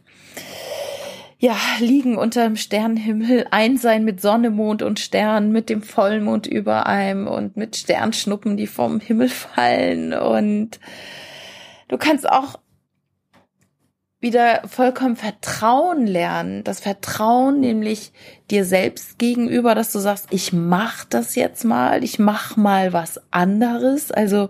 ja, 1.37 1.55
liegen 1.77 2.17
unter 2.17 2.45
dem 2.45 2.55
Sternenhimmel, 2.55 3.45
eins 3.51 3.83
sein 3.83 4.03
mit 4.03 4.19
Sonne, 4.19 4.49
Mond 4.49 4.81
und 4.81 4.99
Stern, 4.99 5.51
mit 5.51 5.69
dem 5.69 5.83
Vollmond 5.83 6.47
über 6.47 6.87
einem 6.87 7.27
und 7.27 7.55
mit 7.55 7.75
Sternschnuppen, 7.75 8.57
die 8.57 8.65
vom 8.65 8.99
Himmel 8.99 9.29
fallen 9.29 10.13
und 10.13 10.79
du 11.87 11.97
kannst 11.99 12.27
auch 12.27 12.57
wieder 14.23 14.61
vollkommen 14.67 15.17
Vertrauen 15.17 16.07
lernen. 16.07 16.63
Das 16.63 16.79
Vertrauen 16.79 17.59
nämlich 17.59 18.13
dir 18.49 18.65
selbst 18.65 19.19
gegenüber, 19.19 19.75
dass 19.75 19.91
du 19.91 19.99
sagst, 19.99 20.27
ich 20.31 20.53
mach 20.53 21.03
das 21.03 21.35
jetzt 21.35 21.65
mal, 21.65 22.03
ich 22.03 22.17
mach 22.17 22.55
mal 22.55 22.93
was 22.93 23.21
anderes. 23.31 24.11
Also 24.11 24.49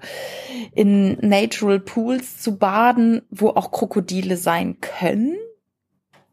in 0.74 1.18
Natural 1.20 1.80
Pools 1.80 2.42
zu 2.42 2.58
baden, 2.58 3.24
wo 3.32 3.50
auch 3.50 3.72
Krokodile 3.72 4.38
sein 4.38 4.78
können. 4.80 5.36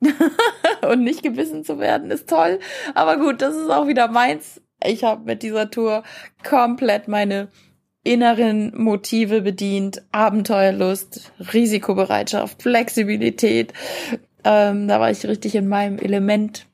und 0.90 1.02
nicht 1.02 1.23
gebissen 1.23 1.64
zu 1.64 1.78
werden, 1.78 2.11
ist 2.11 2.28
toll. 2.28 2.59
Aber 2.94 3.16
gut, 3.16 3.42
das 3.42 3.56
ist 3.56 3.70
auch 3.70 3.87
wieder 3.87 4.09
meins. 4.09 4.61
Ich 4.85 5.04
habe 5.04 5.25
mit 5.25 5.42
dieser 5.42 5.70
Tour 5.70 6.04
komplett 6.42 7.09
meine 7.09 7.49
inneren 8.02 8.73
Motive 8.76 9.42
bedient, 9.42 10.02
Abenteuerlust, 10.12 11.33
Risikobereitschaft, 11.52 12.62
Flexibilität. 12.62 13.73
Ähm, 14.45 14.88
da 14.88 15.00
war 15.00 15.11
ich 15.11 15.26
richtig 15.26 15.54
in 15.54 15.69
meinem 15.69 15.99
Element. 15.99 16.66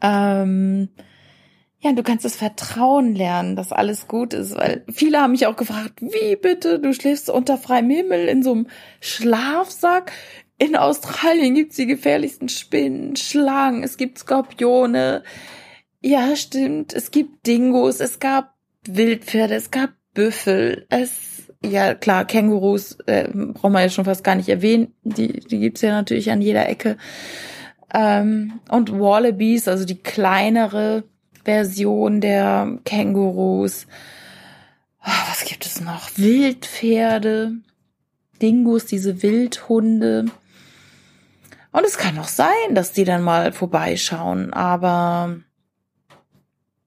Ähm, 0.00 0.88
ja, 1.78 1.92
du 1.92 2.02
kannst 2.02 2.24
das 2.24 2.36
Vertrauen 2.36 3.14
lernen, 3.14 3.56
dass 3.56 3.72
alles 3.72 4.06
gut 4.06 4.34
ist, 4.34 4.56
weil 4.56 4.84
viele 4.90 5.20
haben 5.20 5.32
mich 5.32 5.46
auch 5.46 5.56
gefragt, 5.56 6.00
wie 6.00 6.36
bitte, 6.36 6.78
du 6.78 6.92
schläfst 6.92 7.30
unter 7.30 7.56
freiem 7.56 7.88
Himmel 7.88 8.28
in 8.28 8.42
so 8.42 8.52
einem 8.52 8.66
Schlafsack. 9.00 10.12
In 10.58 10.76
Australien 10.76 11.54
gibt's 11.54 11.76
die 11.76 11.86
gefährlichsten 11.86 12.50
Spinnen, 12.50 13.16
Schlangen, 13.16 13.82
es 13.82 13.96
gibt 13.96 14.18
Skorpione. 14.18 15.22
Ja, 16.02 16.36
stimmt, 16.36 16.92
es 16.92 17.10
gibt 17.10 17.46
Dingos, 17.46 18.00
es 18.00 18.20
gab 18.20 18.54
Wildpferde, 18.86 19.54
es 19.54 19.70
gab 19.70 19.90
Büffel, 20.14 20.86
es, 20.88 21.52
ja 21.64 21.94
klar, 21.94 22.24
Kängurus 22.24 22.98
äh, 23.06 23.28
brauchen 23.28 23.72
wir 23.72 23.82
ja 23.82 23.88
schon 23.88 24.04
fast 24.04 24.24
gar 24.24 24.34
nicht 24.34 24.48
erwähnen, 24.48 24.94
die, 25.02 25.40
die 25.40 25.58
gibt's 25.60 25.82
ja 25.82 25.90
natürlich 25.90 26.30
an 26.30 26.42
jeder 26.42 26.68
Ecke. 26.68 26.96
Ähm, 27.92 28.60
und 28.68 28.92
Wallabies, 28.92 29.68
also 29.68 29.84
die 29.84 29.98
kleinere 29.98 31.04
Version 31.44 32.20
der 32.20 32.78
Kängurus. 32.84 33.86
Oh, 35.02 35.28
was 35.28 35.44
gibt 35.44 35.66
es 35.66 35.80
noch? 35.80 36.10
Wildpferde, 36.16 37.52
Dingos, 38.40 38.86
diese 38.86 39.22
Wildhunde. 39.22 40.26
Und 41.72 41.84
es 41.84 41.98
kann 41.98 42.18
auch 42.18 42.28
sein, 42.28 42.74
dass 42.74 42.92
die 42.92 43.04
dann 43.04 43.22
mal 43.22 43.52
vorbeischauen, 43.52 44.52
aber 44.52 45.36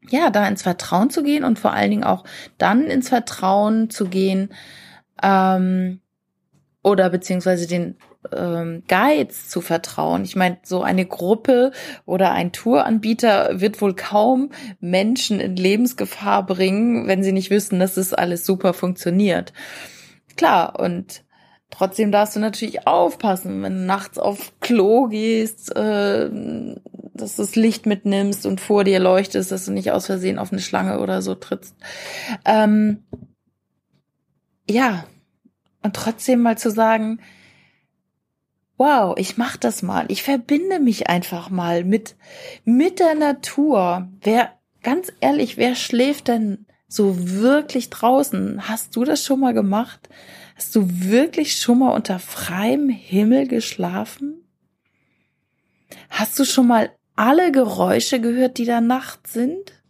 ja, 0.10 0.30
da 0.30 0.48
ins 0.48 0.64
Vertrauen 0.64 1.10
zu 1.10 1.24
gehen 1.24 1.44
und 1.44 1.60
vor 1.60 1.74
allen 1.74 1.92
Dingen 1.92 2.04
auch 2.04 2.24
dann 2.58 2.86
ins 2.86 3.10
Vertrauen 3.10 3.90
zu 3.90 4.06
gehen 4.06 4.50
ähm, 5.22 6.00
oder 6.84 7.10
beziehungsweise 7.10 7.68
den 7.68 7.98
ähm, 8.32 8.84
Guides 8.88 9.50
zu 9.50 9.62
vertrauen. 9.62 10.24
Ich 10.24 10.36
meine, 10.36 10.58
so 10.64 10.82
eine 10.82 11.06
Gruppe 11.06 11.72
oder 12.06 12.32
ein 12.32 12.52
Touranbieter 12.52 13.60
wird 13.60 13.82
wohl 13.82 13.96
kaum 13.96 14.52
Menschen 14.80 15.40
in 15.40 15.56
Lebensgefahr 15.56 16.46
bringen, 16.46 17.08
wenn 17.08 17.24
sie 17.24 17.32
nicht 17.32 17.50
wissen, 17.50 17.80
dass 17.80 17.98
es 17.98 18.14
alles 18.14 18.46
super 18.46 18.74
funktioniert. 18.74 19.54
Klar, 20.36 20.80
und 20.80 21.24
Trotzdem 21.76 22.12
darfst 22.12 22.36
du 22.36 22.40
natürlich 22.40 22.86
aufpassen, 22.86 23.64
wenn 23.64 23.74
du 23.74 23.86
nachts 23.86 24.20
auf 24.20 24.54
Klo 24.60 25.08
gehst, 25.08 25.76
äh, 25.76 26.30
dass 27.16 27.36
du 27.36 27.42
das 27.42 27.56
Licht 27.56 27.88
mitnimmst 27.88 28.46
und 28.46 28.62
vor 28.62 28.84
dir 28.84 29.00
leuchtest, 29.00 29.52
dass 29.52 29.66
du 29.66 29.72
nicht 29.72 29.92
aus 29.92 30.06
Versehen 30.06 30.38
auf 30.38 30.52
eine 30.52 30.62
Schlange 30.62 31.00
oder 31.00 31.24
so 31.24 31.34
trittst. 31.34 31.76
Ähm, 32.46 33.04
ja, 34.70 35.06
und 35.82 35.96
trotzdem 35.96 36.44
mal 36.44 36.60
zu 36.60 36.70
sagen, 36.70 37.20
wow, 38.78 39.16
ich 39.18 39.38
mach 39.38 39.58
das 39.58 39.82
mal, 39.82 40.06
ich 40.10 40.22
verbinde 40.22 40.80
mich 40.80 41.10
einfach 41.10 41.50
mal 41.50 41.84
mit 41.84 42.16
mit 42.66 43.00
der 43.00 43.16
Natur. 43.16 44.10
Wer 44.22 44.52
ganz 44.84 45.12
ehrlich, 45.22 45.58
wer 45.58 45.74
schläft 45.74 46.28
denn 46.28 46.68
so 46.88 47.16
wirklich 47.18 47.90
draußen? 47.90 48.70
Hast 48.70 48.96
du 48.96 49.04
das 49.06 49.26
schon 49.26 49.40
mal 49.40 49.56
gemacht? 49.56 50.08
Hast 50.56 50.76
du 50.76 50.88
wirklich 50.88 51.56
schon 51.56 51.80
mal 51.80 51.92
unter 51.92 52.20
freiem 52.20 52.90
Himmel 52.90 53.48
geschlafen? 53.48 54.44
Hast 56.10 56.38
du 56.38 56.46
schon 56.46 56.68
mal 56.68 56.92
alle 57.16 57.52
Geräusche 57.52 58.20
gehört, 58.20 58.58
die 58.58 58.66
da 58.66 58.82
Nacht 58.82 59.28
sind? 59.28 59.84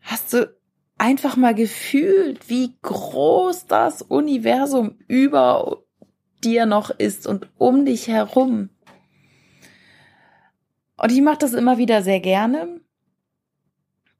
Hast 0.00 0.32
du 0.32 0.54
einfach 0.98 1.36
mal 1.36 1.54
gefühlt, 1.54 2.48
wie 2.48 2.76
groß 2.82 3.66
das 3.66 4.02
Universum 4.02 4.98
über 5.08 5.82
dir 6.44 6.66
noch 6.66 6.90
ist 6.90 7.26
und 7.26 7.48
um 7.56 7.86
dich 7.86 8.08
herum? 8.08 8.68
Und 10.96 11.10
ich 11.10 11.22
mache 11.22 11.38
das 11.38 11.54
immer 11.54 11.78
wieder 11.78 12.02
sehr 12.02 12.20
gerne. 12.20 12.80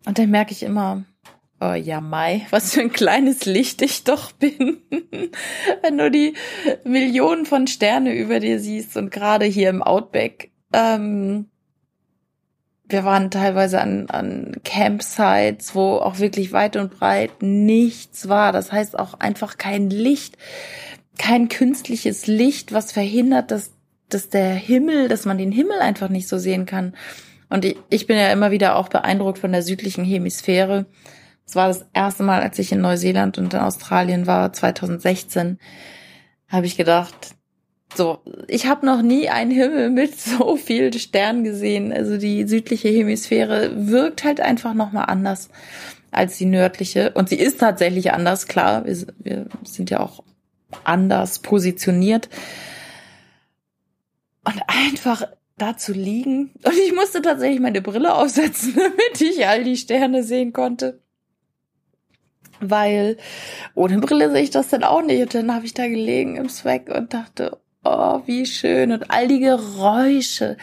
Und 0.04 0.18
dann 0.18 0.30
merke 0.30 0.52
ich 0.52 0.62
immer, 0.62 1.04
Oh 1.64 1.74
ja, 1.74 2.00
Mai, 2.00 2.44
was 2.50 2.74
für 2.74 2.80
ein 2.80 2.92
kleines 2.92 3.44
Licht 3.44 3.82
ich 3.82 4.02
doch 4.02 4.32
bin. 4.32 4.78
Wenn 5.82 5.98
du 5.98 6.10
die 6.10 6.34
Millionen 6.84 7.46
von 7.46 7.68
Sterne 7.68 8.14
über 8.14 8.40
dir 8.40 8.58
siehst 8.58 8.96
und 8.96 9.10
gerade 9.10 9.44
hier 9.44 9.70
im 9.70 9.82
Outback. 9.82 10.50
Ähm, 10.72 11.46
wir 12.88 13.04
waren 13.04 13.30
teilweise 13.30 13.80
an, 13.80 14.08
an 14.08 14.56
Campsites, 14.64 15.74
wo 15.74 15.98
auch 15.98 16.18
wirklich 16.18 16.52
weit 16.52 16.76
und 16.76 16.98
breit 16.98 17.42
nichts 17.42 18.28
war. 18.28 18.52
Das 18.52 18.72
heißt 18.72 18.98
auch 18.98 19.14
einfach 19.14 19.56
kein 19.56 19.88
Licht, 19.88 20.36
kein 21.16 21.48
künstliches 21.48 22.26
Licht, 22.26 22.72
was 22.72 22.90
verhindert, 22.90 23.52
dass, 23.52 23.72
dass 24.08 24.28
der 24.28 24.52
Himmel, 24.54 25.08
dass 25.08 25.26
man 25.26 25.38
den 25.38 25.52
Himmel 25.52 25.78
einfach 25.78 26.08
nicht 26.08 26.26
so 26.26 26.38
sehen 26.38 26.66
kann. 26.66 26.94
Und 27.48 27.64
ich, 27.64 27.76
ich 27.88 28.06
bin 28.06 28.18
ja 28.18 28.32
immer 28.32 28.50
wieder 28.50 28.76
auch 28.76 28.88
beeindruckt 28.88 29.38
von 29.38 29.52
der 29.52 29.62
südlichen 29.62 30.04
Hemisphäre 30.04 30.86
es 31.46 31.54
war 31.56 31.68
das 31.68 31.84
erste 31.92 32.22
Mal, 32.22 32.40
als 32.40 32.58
ich 32.58 32.72
in 32.72 32.80
Neuseeland 32.80 33.38
und 33.38 33.52
in 33.54 33.60
Australien 33.60 34.26
war, 34.26 34.52
2016, 34.52 35.58
habe 36.48 36.66
ich 36.66 36.76
gedacht, 36.76 37.34
so, 37.94 38.20
ich 38.48 38.66
habe 38.66 38.86
noch 38.86 39.02
nie 39.02 39.28
einen 39.28 39.50
Himmel 39.50 39.90
mit 39.90 40.18
so 40.20 40.56
vielen 40.56 40.92
Sternen 40.94 41.44
gesehen. 41.44 41.92
Also 41.92 42.16
die 42.18 42.46
südliche 42.46 42.88
Hemisphäre 42.88 43.88
wirkt 43.88 44.24
halt 44.24 44.40
einfach 44.40 44.74
nochmal 44.74 45.06
anders 45.08 45.48
als 46.10 46.38
die 46.38 46.46
nördliche. 46.46 47.12
Und 47.12 47.28
sie 47.28 47.38
ist 47.38 47.60
tatsächlich 47.60 48.12
anders, 48.12 48.46
klar. 48.46 48.84
Wir, 48.86 48.96
wir 49.18 49.46
sind 49.64 49.90
ja 49.90 50.00
auch 50.00 50.22
anders 50.84 51.40
positioniert. 51.40 52.28
Und 54.44 54.60
einfach 54.66 55.24
da 55.56 55.76
zu 55.76 55.92
liegen. 55.92 56.50
Und 56.64 56.74
ich 56.74 56.92
musste 56.94 57.22
tatsächlich 57.22 57.60
meine 57.60 57.82
Brille 57.82 58.14
aufsetzen, 58.14 58.74
damit 58.76 59.20
ich 59.20 59.46
all 59.46 59.64
die 59.64 59.76
Sterne 59.76 60.22
sehen 60.22 60.52
konnte. 60.52 61.01
Weil 62.70 63.16
ohne 63.74 63.98
Brille 63.98 64.30
sehe 64.30 64.42
ich 64.42 64.50
das 64.50 64.68
dann 64.68 64.84
auch 64.84 65.02
nicht. 65.02 65.20
Und 65.20 65.34
dann 65.34 65.54
habe 65.54 65.66
ich 65.66 65.74
da 65.74 65.86
gelegen 65.86 66.36
im 66.36 66.48
Zweck 66.48 66.90
und 66.94 67.12
dachte, 67.12 67.58
oh, 67.84 68.20
wie 68.26 68.46
schön. 68.46 68.92
Und 68.92 69.10
all 69.10 69.28
die 69.28 69.40
Geräusche, 69.40 70.56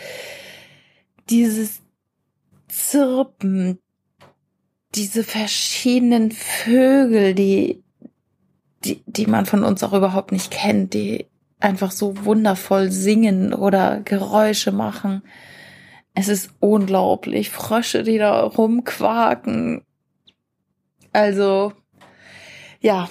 dieses 1.30 1.82
Zirpen, 2.68 3.80
diese 4.96 5.24
verschiedenen 5.24 6.32
Vögel, 6.32 7.34
die, 7.34 7.84
die, 8.84 9.04
die 9.06 9.28
man 9.28 9.46
von 9.46 9.64
uns 9.64 9.84
auch 9.84 9.94
überhaupt 9.94 10.32
nicht 10.32 10.52
kennt, 10.52 10.94
die 10.94 11.28
einfach 11.60 11.92
so 11.92 12.26
wundervoll 12.26 12.92
singen 12.92 13.54
oder 13.54 14.02
Geräusche 14.02 14.72
machen. 14.72 15.24
Es 16.16 16.28
ist 16.28 16.52
unglaublich. 16.60 17.50
Frösche, 17.50 18.04
die 18.04 18.18
da 18.18 18.42
rumquaken. 18.44 19.84
Also, 21.12 21.74
ja. 22.80 23.10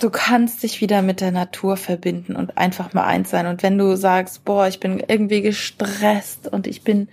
Du 0.00 0.10
kannst 0.10 0.62
dich 0.62 0.80
wieder 0.80 1.02
mit 1.02 1.20
der 1.20 1.32
Natur 1.32 1.76
verbinden 1.76 2.36
und 2.36 2.56
einfach 2.56 2.94
mal 2.94 3.04
eins 3.04 3.30
sein. 3.30 3.46
Und 3.46 3.64
wenn 3.64 3.76
du 3.76 3.96
sagst, 3.96 4.44
boah, 4.44 4.68
ich 4.68 4.78
bin 4.78 5.02
irgendwie 5.06 5.42
gestresst 5.42 6.46
und 6.46 6.68
ich 6.68 6.82
bin, 6.82 7.08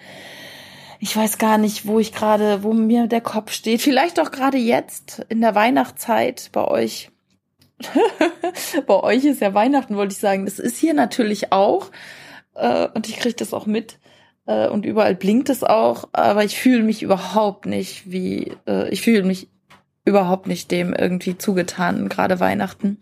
ich 1.00 1.18
weiß 1.18 1.40
gar 1.40 1.58
nicht, 1.58 1.88
wo 1.88 1.98
ich 1.98 2.14
gerade, 2.14 2.62
wo 2.62 2.74
mir 2.74 3.08
der 3.08 3.22
Kopf 3.22 3.52
steht. 3.52 3.82
Vielleicht 3.82 4.20
auch 4.20 4.30
gerade 4.30 4.58
jetzt 4.58 5.26
in 5.30 5.42
der 5.42 5.56
Weihnachtszeit 5.56 6.50
bei 6.52 6.64
euch 6.64 7.10
Bei 8.88 9.04
euch 9.04 9.26
ist 9.26 9.42
ja 9.42 9.54
Weihnachten, 9.54 9.96
wollte 9.96 10.14
ich 10.14 10.20
sagen. 10.20 10.46
Das 10.46 10.60
ist 10.60 10.78
hier 10.78 10.94
natürlich 10.94 11.52
auch. 11.52 11.92
Äh, 12.54 12.88
und 12.94 13.08
ich 13.08 13.18
kriege 13.18 13.36
das 13.36 13.54
auch 13.54 13.66
mit. 13.66 14.00
Äh, 14.46 14.68
und 14.68 14.86
überall 14.86 15.16
blinkt 15.16 15.50
es 15.50 15.64
auch. 15.64 16.10
Aber 16.14 16.44
ich 16.44 16.58
fühle 16.58 16.84
mich 16.84 17.04
überhaupt 17.04 17.66
nicht 17.66 18.10
wie, 18.12 18.54
äh, 18.68 18.90
ich 18.90 19.02
fühle 19.02 19.24
mich 19.24 19.50
überhaupt 20.06 20.48
nicht 20.48 20.72
dem 20.72 20.94
irgendwie 20.94 21.38
zugetan, 21.38 22.08
gerade 22.10 22.40
Weihnachten. 22.40 23.00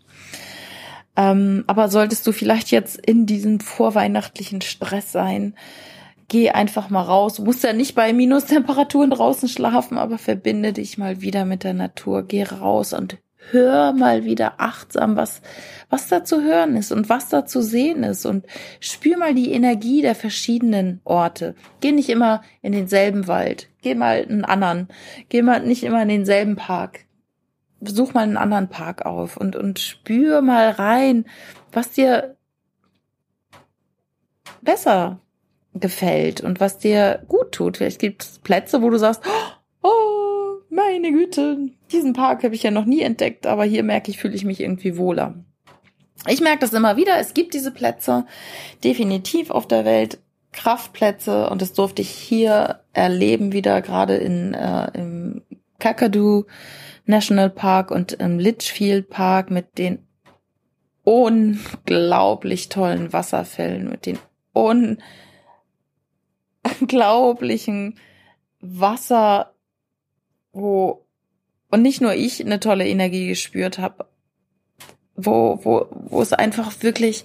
Ähm, 1.16 1.64
aber 1.66 1.88
solltest 1.88 2.26
du 2.26 2.32
vielleicht 2.32 2.70
jetzt 2.70 2.96
in 2.96 3.26
diesem 3.26 3.60
vorweihnachtlichen 3.60 4.62
Stress 4.62 5.12
sein, 5.12 5.54
geh 6.28 6.50
einfach 6.50 6.90
mal 6.90 7.02
raus. 7.02 7.34
Du 7.34 7.44
musst 7.44 7.62
ja 7.62 7.72
nicht 7.72 7.94
bei 7.94 8.12
Minustemperaturen 8.12 9.10
draußen 9.10 9.48
schlafen, 9.48 9.98
aber 9.98 10.18
verbinde 10.18 10.72
dich 10.72 10.98
mal 10.98 11.20
wieder 11.20 11.44
mit 11.44 11.62
der 11.62 11.74
Natur. 11.74 12.22
Geh 12.22 12.42
raus 12.42 12.92
und 12.92 13.18
hör 13.50 13.92
mal 13.92 14.24
wieder 14.24 14.54
achtsam, 14.58 15.16
was, 15.16 15.42
was 15.90 16.08
da 16.08 16.24
zu 16.24 16.42
hören 16.42 16.76
ist 16.76 16.92
und 16.92 17.08
was 17.08 17.28
da 17.28 17.46
zu 17.46 17.62
sehen 17.62 18.02
ist 18.02 18.26
und 18.26 18.46
spür 18.80 19.16
mal 19.16 19.34
die 19.34 19.52
Energie 19.52 20.02
der 20.02 20.14
verschiedenen 20.14 21.00
Orte. 21.04 21.54
Geh 21.80 21.92
nicht 21.92 22.08
immer 22.08 22.42
in 22.62 22.72
denselben 22.72 23.28
Wald. 23.28 23.68
Geh 23.82 23.94
mal 23.94 24.20
in 24.20 24.30
einen 24.30 24.44
anderen. 24.44 24.88
Geh 25.28 25.42
mal 25.42 25.60
nicht 25.60 25.84
immer 25.84 26.02
in 26.02 26.08
denselben 26.08 26.56
Park. 26.56 27.00
Such 27.80 28.14
mal 28.14 28.22
einen 28.22 28.36
anderen 28.36 28.68
Park 28.68 29.04
auf 29.04 29.36
und, 29.36 29.56
und 29.56 29.78
spür 29.78 30.40
mal 30.40 30.70
rein, 30.70 31.26
was 31.72 31.90
dir 31.90 32.36
besser 34.62 35.20
gefällt 35.74 36.40
und 36.40 36.60
was 36.60 36.78
dir 36.78 37.22
gut 37.28 37.52
tut. 37.52 37.76
Vielleicht 37.76 38.00
gibt 38.00 38.22
es 38.22 38.38
Plätze, 38.38 38.82
wo 38.82 38.90
du 38.90 38.98
sagst, 38.98 39.22
oh, 39.82 40.60
meine 40.70 41.12
Güte, 41.12 41.70
diesen 41.94 42.12
Park 42.12 42.44
habe 42.44 42.54
ich 42.54 42.62
ja 42.62 42.70
noch 42.70 42.84
nie 42.84 43.00
entdeckt, 43.00 43.46
aber 43.46 43.64
hier 43.64 43.82
merke 43.82 44.10
ich, 44.10 44.18
fühle 44.18 44.34
ich 44.34 44.44
mich 44.44 44.60
irgendwie 44.60 44.98
wohler. 44.98 45.34
Ich 46.28 46.40
merke 46.40 46.60
das 46.60 46.72
immer 46.72 46.96
wieder, 46.96 47.18
es 47.18 47.34
gibt 47.34 47.54
diese 47.54 47.70
Plätze 47.70 48.26
definitiv 48.82 49.50
auf 49.50 49.66
der 49.66 49.84
Welt, 49.84 50.18
Kraftplätze 50.52 51.50
und 51.50 51.60
das 51.62 51.72
durfte 51.72 52.02
ich 52.02 52.10
hier 52.10 52.80
erleben 52.92 53.52
wieder, 53.52 53.82
gerade 53.82 54.14
in 54.16 54.54
äh, 54.54 54.90
im 54.94 55.42
Kakadu 55.80 56.44
National 57.06 57.50
Park 57.50 57.90
und 57.90 58.12
im 58.12 58.38
Litchfield 58.38 59.10
Park 59.10 59.50
mit 59.50 59.78
den 59.78 60.06
unglaublich 61.02 62.68
tollen 62.68 63.12
Wasserfällen, 63.12 63.90
mit 63.90 64.06
den 64.06 64.18
unglaublichen 66.80 67.98
Wasser 68.60 69.54
wo 70.54 71.03
und 71.70 71.82
nicht 71.82 72.00
nur 72.00 72.14
ich 72.14 72.44
eine 72.44 72.60
tolle 72.60 72.86
Energie 72.86 73.28
gespürt 73.28 73.78
habe, 73.78 74.06
wo 75.16 75.60
wo 75.62 75.86
wo 75.90 76.22
es 76.22 76.32
einfach 76.32 76.72
wirklich 76.82 77.24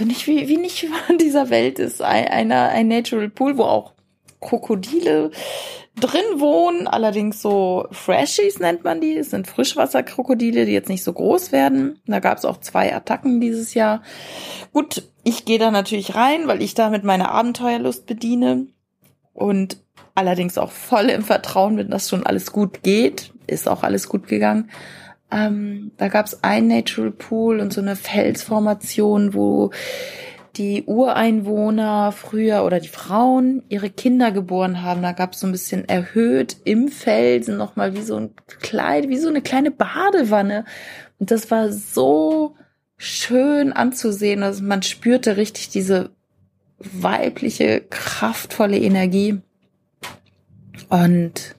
nicht 0.00 0.26
wie 0.26 0.48
wie 0.48 0.56
nicht 0.56 0.86
von 1.06 1.18
dieser 1.18 1.50
Welt 1.50 1.78
ist. 1.78 2.02
Ein, 2.02 2.28
einer 2.28 2.68
ein 2.68 2.88
Natural 2.88 3.28
Pool, 3.28 3.58
wo 3.58 3.64
auch 3.64 3.94
Krokodile 4.40 5.30
drin 5.94 6.40
wohnen, 6.40 6.88
allerdings 6.88 7.42
so 7.42 7.86
Freshies 7.90 8.58
nennt 8.58 8.82
man 8.82 9.00
die, 9.00 9.16
es 9.16 9.30
sind 9.30 9.46
Frischwasserkrokodile, 9.46 10.64
die 10.64 10.72
jetzt 10.72 10.88
nicht 10.88 11.04
so 11.04 11.12
groß 11.12 11.52
werden. 11.52 12.00
Da 12.06 12.18
gab 12.18 12.38
es 12.38 12.44
auch 12.44 12.58
zwei 12.58 12.94
Attacken 12.94 13.40
dieses 13.40 13.74
Jahr. 13.74 14.02
Gut, 14.72 15.08
ich 15.22 15.44
gehe 15.44 15.58
da 15.58 15.70
natürlich 15.70 16.14
rein, 16.14 16.48
weil 16.48 16.62
ich 16.62 16.74
damit 16.74 17.04
meine 17.04 17.30
Abenteuerlust 17.30 18.06
bediene. 18.06 18.68
Und 19.34 19.78
allerdings 20.14 20.58
auch 20.58 20.70
voll 20.70 21.10
im 21.10 21.22
Vertrauen 21.22 21.76
bin, 21.76 21.90
dass 21.90 22.08
schon 22.08 22.26
alles 22.26 22.52
gut 22.52 22.82
geht. 22.82 23.32
Ist 23.46 23.68
auch 23.68 23.82
alles 23.82 24.08
gut 24.08 24.26
gegangen. 24.28 24.70
Ähm, 25.30 25.92
da 25.96 26.08
gab 26.08 26.26
es 26.26 26.44
ein 26.44 26.68
Natural 26.68 27.10
Pool 27.10 27.60
und 27.60 27.72
so 27.72 27.80
eine 27.80 27.96
Felsformation, 27.96 29.34
wo 29.34 29.70
die 30.56 30.84
Ureinwohner 30.84 32.12
früher 32.12 32.64
oder 32.64 32.78
die 32.78 32.88
Frauen 32.88 33.62
ihre 33.70 33.88
Kinder 33.88 34.30
geboren 34.30 34.82
haben. 34.82 35.02
Da 35.02 35.12
gab 35.12 35.32
es 35.32 35.40
so 35.40 35.46
ein 35.46 35.52
bisschen 35.52 35.88
erhöht 35.88 36.58
im 36.64 36.88
Felsen 36.88 37.56
nochmal 37.56 37.94
wie 37.94 38.02
so 38.02 38.16
ein 38.16 38.34
kleid, 38.60 39.08
wie 39.08 39.16
so 39.16 39.28
eine 39.28 39.40
kleine 39.40 39.70
Badewanne. 39.70 40.66
Und 41.18 41.30
das 41.30 41.50
war 41.50 41.72
so 41.72 42.56
schön 42.98 43.72
anzusehen. 43.72 44.42
Also 44.42 44.62
man 44.62 44.82
spürte 44.82 45.38
richtig 45.38 45.70
diese 45.70 46.10
weibliche, 46.78 47.80
kraftvolle 47.80 48.78
Energie. 48.78 49.40
Und 50.88 51.54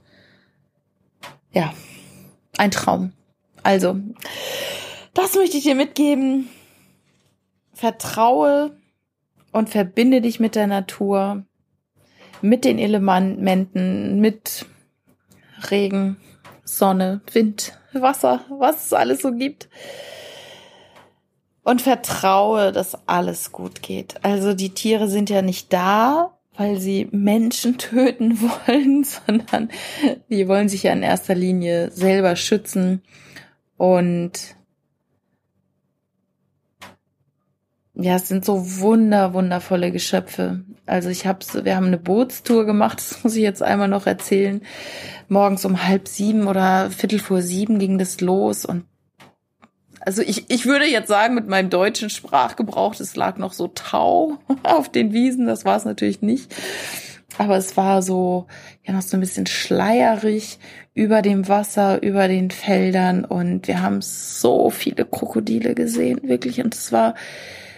ja, 1.51 1.73
ein 2.57 2.71
Traum. 2.71 3.13
Also, 3.61 3.95
das 5.13 5.35
möchte 5.35 5.57
ich 5.57 5.63
dir 5.63 5.75
mitgeben. 5.75 6.49
Vertraue 7.73 8.77
und 9.51 9.69
verbinde 9.69 10.21
dich 10.21 10.39
mit 10.39 10.55
der 10.55 10.67
Natur, 10.67 11.45
mit 12.41 12.65
den 12.65 12.79
Elementen, 12.79 14.19
mit 14.19 14.65
Regen, 15.69 16.17
Sonne, 16.63 17.21
Wind, 17.31 17.77
Wasser, 17.93 18.45
was 18.49 18.87
es 18.87 18.93
alles 18.93 19.21
so 19.21 19.31
gibt. 19.31 19.69
Und 21.63 21.81
vertraue, 21.81 22.73
dass 22.73 23.07
alles 23.07 23.53
gut 23.53 23.81
geht. 23.81 24.23
Also 24.23 24.53
die 24.53 24.73
Tiere 24.73 25.07
sind 25.07 25.29
ja 25.29 25.41
nicht 25.41 25.71
da, 25.71 26.37
weil 26.55 26.79
sie 26.79 27.07
Menschen 27.11 27.77
töten 27.77 28.39
wollen, 28.41 29.03
sondern 29.27 29.69
die 30.29 30.47
wollen 30.47 30.69
sich 30.69 30.83
ja 30.83 30.93
in 30.93 31.03
erster 31.03 31.35
Linie 31.35 31.91
selber 31.91 32.35
schützen 32.35 33.01
und 33.77 34.55
ja, 37.95 38.15
es 38.15 38.27
sind 38.27 38.43
so 38.43 38.79
wunder, 38.79 39.33
wundervolle 39.33 39.91
Geschöpfe. 39.91 40.63
Also 40.87 41.09
ich 41.09 41.27
hab's, 41.27 41.63
wir 41.63 41.75
haben 41.75 41.85
eine 41.85 41.99
Bootstour 41.99 42.65
gemacht, 42.65 42.97
das 43.11 43.23
muss 43.23 43.35
ich 43.35 43.43
jetzt 43.43 43.61
einmal 43.61 43.87
noch 43.87 44.07
erzählen. 44.07 44.61
Morgens 45.27 45.63
um 45.65 45.87
halb 45.87 46.07
sieben 46.07 46.47
oder 46.47 46.89
viertel 46.89 47.19
vor 47.19 47.41
sieben 47.41 47.79
ging 47.79 47.97
das 47.97 48.19
los 48.21 48.65
und 48.65 48.85
also 50.05 50.21
ich, 50.21 50.49
ich 50.49 50.65
würde 50.65 50.85
jetzt 50.85 51.07
sagen, 51.07 51.33
mit 51.33 51.47
meinem 51.47 51.69
deutschen 51.69 52.09
Sprachgebrauch, 52.09 52.99
es 52.99 53.15
lag 53.15 53.37
noch 53.37 53.53
so 53.53 53.67
Tau 53.67 54.37
auf 54.63 54.89
den 54.89 55.13
Wiesen, 55.13 55.47
das 55.47 55.65
war 55.65 55.77
es 55.77 55.85
natürlich 55.85 56.21
nicht. 56.21 56.53
Aber 57.37 57.57
es 57.57 57.75
war 57.77 58.01
so, 58.03 58.45
ja, 58.83 58.93
noch 58.93 59.01
so 59.01 59.17
ein 59.17 59.21
bisschen 59.21 59.47
schleierig 59.47 60.59
über 60.93 61.23
dem 61.23 61.47
Wasser, 61.47 62.03
über 62.03 62.27
den 62.27 62.51
Feldern 62.51 63.25
und 63.25 63.67
wir 63.67 63.81
haben 63.81 64.01
so 64.01 64.69
viele 64.69 65.05
Krokodile 65.05 65.73
gesehen, 65.73 66.19
wirklich. 66.23 66.63
Und 66.63 66.75
es 66.75 66.91
war 66.91 67.15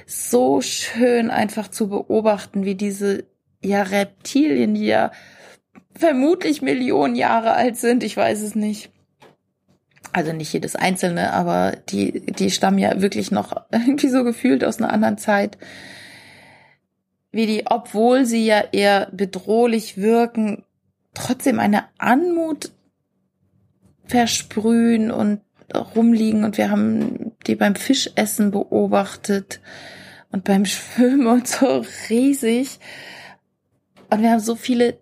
so 0.05 0.59
schön 0.61 1.29
einfach 1.29 1.69
zu 1.69 1.87
beobachten, 1.87 2.65
wie 2.65 2.75
diese, 2.75 3.23
ja, 3.63 3.83
Reptilien, 3.83 4.73
die 4.73 4.87
ja 4.87 5.11
vermutlich 5.95 6.61
Millionen 6.61 7.15
Jahre 7.15 7.53
alt 7.53 7.77
sind, 7.77 8.03
ich 8.03 8.17
weiß 8.17 8.41
es 8.41 8.55
nicht, 8.55 8.91
also 10.13 10.33
nicht 10.33 10.53
jedes 10.53 10.75
einzelne, 10.75 11.33
aber 11.33 11.77
die, 11.89 12.25
die 12.25 12.51
stammen 12.51 12.77
ja 12.77 13.01
wirklich 13.01 13.31
noch 13.31 13.65
irgendwie 13.71 14.09
so 14.09 14.23
gefühlt 14.23 14.63
aus 14.63 14.77
einer 14.77 14.91
anderen 14.91 15.17
Zeit, 15.17 15.57
wie 17.31 17.45
die, 17.45 17.65
obwohl 17.67 18.25
sie 18.25 18.45
ja 18.45 18.63
eher 18.71 19.09
bedrohlich 19.11 19.97
wirken, 19.97 20.63
trotzdem 21.13 21.59
eine 21.59 21.85
Anmut 21.97 22.71
versprühen 24.05 25.11
und 25.11 25.41
rumliegen 25.95 26.43
und 26.43 26.57
wir 26.57 26.69
haben 26.69 27.31
die 27.47 27.55
beim 27.55 27.75
Fischessen 27.75 28.51
beobachtet 28.51 29.59
und 30.31 30.43
beim 30.43 30.65
Schwimmen 30.65 31.27
und 31.27 31.47
so 31.47 31.83
riesig. 32.09 32.79
Und 34.09 34.21
wir 34.21 34.31
haben 34.31 34.39
so 34.39 34.55
viele 34.55 34.99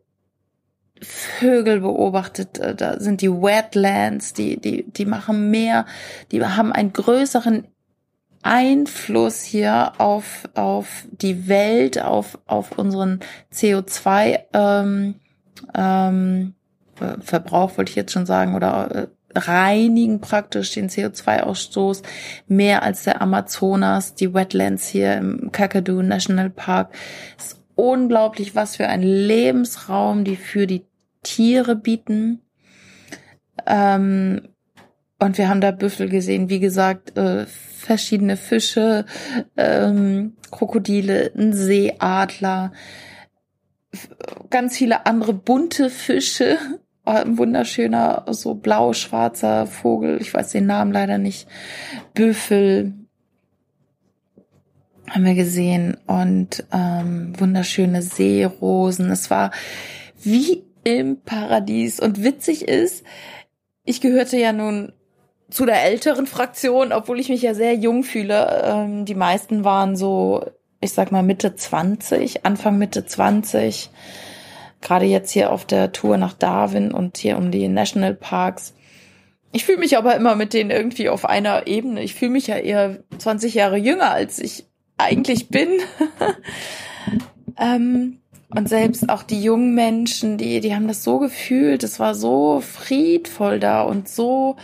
Vögel 1.01 1.81
beobachtet. 1.81 2.59
Äh, 2.59 2.75
da 2.75 2.99
sind 2.99 3.21
die 3.21 3.31
Wetlands, 3.31 4.33
die, 4.33 4.59
die, 4.59 4.85
die 4.91 5.05
machen 5.05 5.49
mehr, 5.49 5.85
die 6.31 6.43
haben 6.43 6.71
einen 6.71 6.93
größeren 6.93 7.67
Einfluss 8.43 9.41
hier 9.41 9.93
auf, 9.97 10.49
auf 10.53 11.05
die 11.11 11.47
Welt, 11.47 12.01
auf, 12.01 12.37
auf 12.45 12.77
unseren 12.77 13.21
CO2 13.53 14.39
ähm, 14.53 15.15
ähm, 15.73 16.53
Verbrauch, 17.21 17.77
wollte 17.77 17.89
ich 17.89 17.95
jetzt 17.95 18.11
schon 18.11 18.25
sagen, 18.25 18.55
oder 18.55 18.91
äh, 18.93 19.07
reinigen 19.35 20.21
praktisch 20.21 20.73
den 20.73 20.89
CO2-Ausstoß 20.89 22.03
mehr 22.47 22.83
als 22.83 23.03
der 23.03 23.21
Amazonas, 23.21 24.13
die 24.13 24.33
Wetlands 24.33 24.87
hier 24.87 25.17
im 25.17 25.51
Kakadu 25.51 26.01
National 26.01 26.49
Park. 26.49 26.93
Ist 27.37 27.62
unglaublich, 27.75 28.55
was 28.55 28.75
für 28.75 28.87
ein 28.87 29.03
Lebensraum 29.03 30.23
die 30.23 30.35
für 30.35 30.67
die 30.67 30.85
Tiere 31.23 31.75
bieten. 31.75 32.41
Ähm, 33.65 34.49
und 35.19 35.37
wir 35.37 35.47
haben 35.47 35.61
da 35.61 35.71
Büffel 35.71 36.09
gesehen, 36.09 36.49
wie 36.49 36.59
gesagt, 36.59 37.17
äh, 37.17 37.45
verschiedene 37.45 38.37
Fische, 38.37 39.05
ähm, 39.57 40.35
Krokodile, 40.51 41.31
ein 41.35 41.53
Seeadler, 41.53 42.73
ganz 44.49 44.77
viele 44.77 45.05
andere 45.05 45.33
bunte 45.33 45.89
Fische, 45.89 46.57
ein 47.05 47.37
wunderschöner, 47.37 48.25
so 48.29 48.55
blau-schwarzer 48.55 49.65
Vogel, 49.67 50.21
ich 50.21 50.33
weiß 50.33 50.51
den 50.51 50.65
Namen 50.65 50.91
leider 50.91 51.17
nicht, 51.17 51.47
Büffel 52.13 52.93
haben 55.09 55.25
wir 55.25 55.35
gesehen 55.35 55.97
und 56.07 56.63
ähm, 56.71 57.33
wunderschöne 57.37 58.01
Seerosen. 58.01 59.11
Es 59.11 59.29
war 59.29 59.51
wie 60.21 60.63
im 60.83 61.21
Paradies 61.21 61.99
und 61.99 62.23
witzig 62.23 62.67
ist, 62.67 63.03
ich 63.85 64.01
gehörte 64.01 64.37
ja 64.37 64.53
nun 64.53 64.93
zu 65.49 65.65
der 65.65 65.83
älteren 65.83 66.25
Fraktion, 66.25 66.91
obwohl 66.91 67.19
ich 67.19 67.29
mich 67.29 67.41
ja 67.41 67.53
sehr 67.53 67.75
jung 67.75 68.03
fühle. 68.03 68.63
Ähm, 68.65 69.05
die 69.05 69.15
meisten 69.15 69.63
waren 69.63 69.95
so, 69.95 70.45
ich 70.79 70.93
sag 70.93 71.11
mal 71.11 71.23
Mitte 71.23 71.55
20, 71.55 72.45
Anfang 72.45 72.77
Mitte 72.77 73.05
20 73.05 73.91
gerade 74.83 75.05
jetzt 75.05 75.31
hier 75.31 75.51
auf 75.51 75.65
der 75.65 75.91
Tour 75.91 76.17
nach 76.17 76.33
Darwin 76.33 76.91
und 76.91 77.17
hier 77.17 77.37
um 77.37 77.49
die 77.49 77.67
Nationalparks. 77.67 78.75
Ich 79.51 79.65
fühle 79.65 79.79
mich 79.79 79.97
aber 79.97 80.15
immer 80.15 80.35
mit 80.35 80.53
denen 80.53 80.71
irgendwie 80.71 81.09
auf 81.09 81.25
einer 81.25 81.67
Ebene. 81.67 82.03
Ich 82.03 82.15
fühle 82.15 82.31
mich 82.31 82.47
ja 82.47 82.57
eher 82.57 82.99
20 83.17 83.53
Jahre 83.53 83.77
jünger, 83.77 84.11
als 84.11 84.39
ich 84.39 84.65
eigentlich 84.97 85.49
bin. 85.49 85.69
ähm, 87.57 88.19
und 88.49 88.69
selbst 88.69 89.09
auch 89.09 89.23
die 89.23 89.41
jungen 89.41 89.73
Menschen, 89.73 90.37
die, 90.37 90.59
die 90.59 90.75
haben 90.75 90.87
das 90.87 91.03
so 91.03 91.19
gefühlt. 91.19 91.83
Es 91.83 91.99
war 91.99 92.13
so 92.13 92.61
friedvoll 92.61 93.59
da 93.59 93.81
und 93.81 94.07
so, 94.07 94.57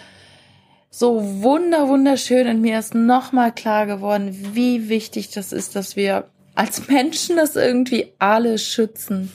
so 0.92 1.42
wunder, 1.42 1.88
wunderschön. 1.88 2.48
Und 2.48 2.62
mir 2.62 2.78
ist 2.78 2.94
nochmal 2.94 3.52
klar 3.52 3.88
geworden, 3.88 4.36
wie 4.54 4.90
wichtig 4.90 5.32
das 5.32 5.52
ist, 5.52 5.76
dass 5.76 5.96
wir 5.96 6.30
als 6.54 6.88
Menschen 6.88 7.38
das 7.38 7.56
irgendwie 7.56 8.14
alle 8.20 8.58
schützen 8.58 9.32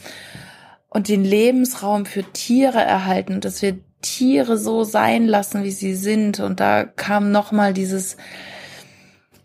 und 0.88 1.08
den 1.08 1.24
Lebensraum 1.24 2.06
für 2.06 2.22
Tiere 2.22 2.80
erhalten 2.80 3.40
dass 3.40 3.62
wir 3.62 3.78
Tiere 4.04 4.58
so 4.58 4.84
sein 4.84 5.26
lassen, 5.26 5.64
wie 5.64 5.70
sie 5.70 5.94
sind. 5.94 6.38
Und 6.38 6.60
da 6.60 6.84
kam 6.84 7.32
nochmal 7.32 7.72
dieses 7.72 8.16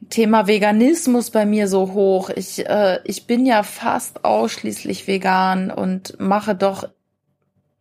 Thema 0.10 0.48
Veganismus 0.48 1.32
bei 1.32 1.46
mir 1.46 1.68
so 1.68 1.94
hoch. 1.94 2.30
Ich, 2.30 2.68
äh, 2.68 3.00
ich 3.04 3.28
bin 3.28 3.46
ja 3.46 3.64
fast 3.64 4.26
ausschließlich 4.26 5.08
vegan 5.08 5.72
und 5.72 6.20
mache 6.20 6.56
doch 6.56 6.90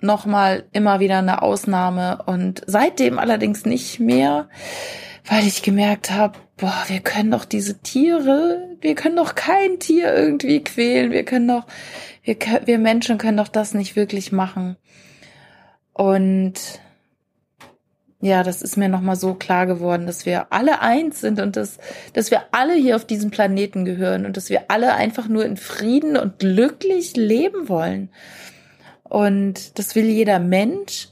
nochmal 0.01 0.65
immer 0.73 1.01
wieder 1.01 1.19
eine 1.19 1.43
Ausnahme 1.43 2.23
und 2.27 2.63
seitdem 2.67 3.19
allerdings 3.19 3.65
nicht 3.65 3.99
mehr, 3.99 4.49
weil 5.25 5.47
ich 5.47 5.63
gemerkt 5.63 6.11
habe, 6.11 6.39
boah, 6.57 6.85
wir 6.87 7.01
können 7.01 7.33
doch 7.33 7.45
diese 7.45 7.81
Tiere, 7.81 8.77
wir 8.81 8.95
können 8.95 9.17
doch 9.17 9.35
kein 9.35 9.79
Tier 9.81 10.15
irgendwie 10.15 10.63
quälen, 10.63 11.11
wir 11.11 11.25
können 11.25 11.49
doch 11.49 11.67
wir, 12.23 12.37
wir 12.67 12.79
Menschen 12.79 13.19
können 13.19 13.39
doch 13.39 13.49
das 13.49 13.75
nicht 13.75 13.97
wirklich 13.97 14.33
machen. 14.33 14.77
Und 15.93 16.55
ja, 18.21 18.43
das 18.43 18.63
ist 18.63 18.77
mir 18.77 18.89
nochmal 18.89 19.15
so 19.15 19.35
klar 19.35 19.67
geworden, 19.67 20.07
dass 20.07 20.27
wir 20.27 20.53
alle 20.53 20.81
eins 20.81 21.21
sind 21.21 21.41
und 21.41 21.57
dass, 21.57 21.79
dass 22.15 22.33
wir 22.33 22.43
alle 22.51 22.75
hier 22.75 22.97
auf 22.97 23.05
diesem 23.05 23.31
Planeten 23.31 23.85
gehören 23.85 24.27
und 24.27 24.37
dass 24.37 24.51
wir 24.51 24.71
alle 24.71 24.95
einfach 24.95 25.29
nur 25.29 25.45
in 25.45 25.57
Frieden 25.57 26.17
und 26.17 26.41
glücklich 26.41 27.17
leben 27.17 27.69
wollen. 27.69 28.11
Und 29.05 29.79
das 29.79 29.95
will 29.95 30.07
jeder 30.07 30.41
Mensch. 30.41 31.09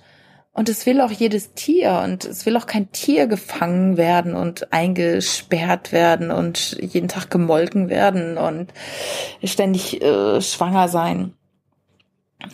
Und 0.52 0.70
es 0.70 0.86
will 0.86 1.02
auch 1.02 1.10
jedes 1.10 1.52
Tier 1.52 2.00
und 2.02 2.24
es 2.24 2.46
will 2.46 2.56
auch 2.56 2.64
kein 2.66 2.90
Tier 2.90 3.26
gefangen 3.26 3.98
werden 3.98 4.34
und 4.34 4.72
eingesperrt 4.72 5.92
werden 5.92 6.30
und 6.30 6.78
jeden 6.80 7.08
Tag 7.08 7.28
gemolken 7.28 7.90
werden 7.90 8.38
und 8.38 8.72
ständig 9.44 10.00
äh, 10.00 10.40
schwanger 10.40 10.88
sein. 10.88 11.34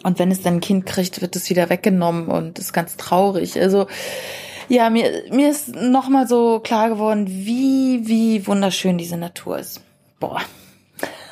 Und 0.02 0.18
wenn 0.18 0.30
es 0.30 0.42
dann 0.42 0.54
ein 0.54 0.60
Kind 0.60 0.86
kriegt, 0.86 1.20
wird 1.20 1.36
es 1.36 1.50
wieder 1.50 1.70
weggenommen 1.70 2.28
und 2.28 2.58
ist 2.58 2.72
ganz 2.72 2.96
traurig. 2.96 3.60
Also 3.60 3.86
ja, 4.68 4.90
mir, 4.90 5.24
mir 5.30 5.50
ist 5.50 5.68
nochmal 5.74 6.26
so 6.26 6.60
klar 6.60 6.88
geworden, 6.88 7.26
wie, 7.28 8.06
wie 8.06 8.46
wunderschön 8.46 8.98
diese 8.98 9.16
Natur 9.16 9.58
ist. 9.58 9.82
Boah. 10.18 10.40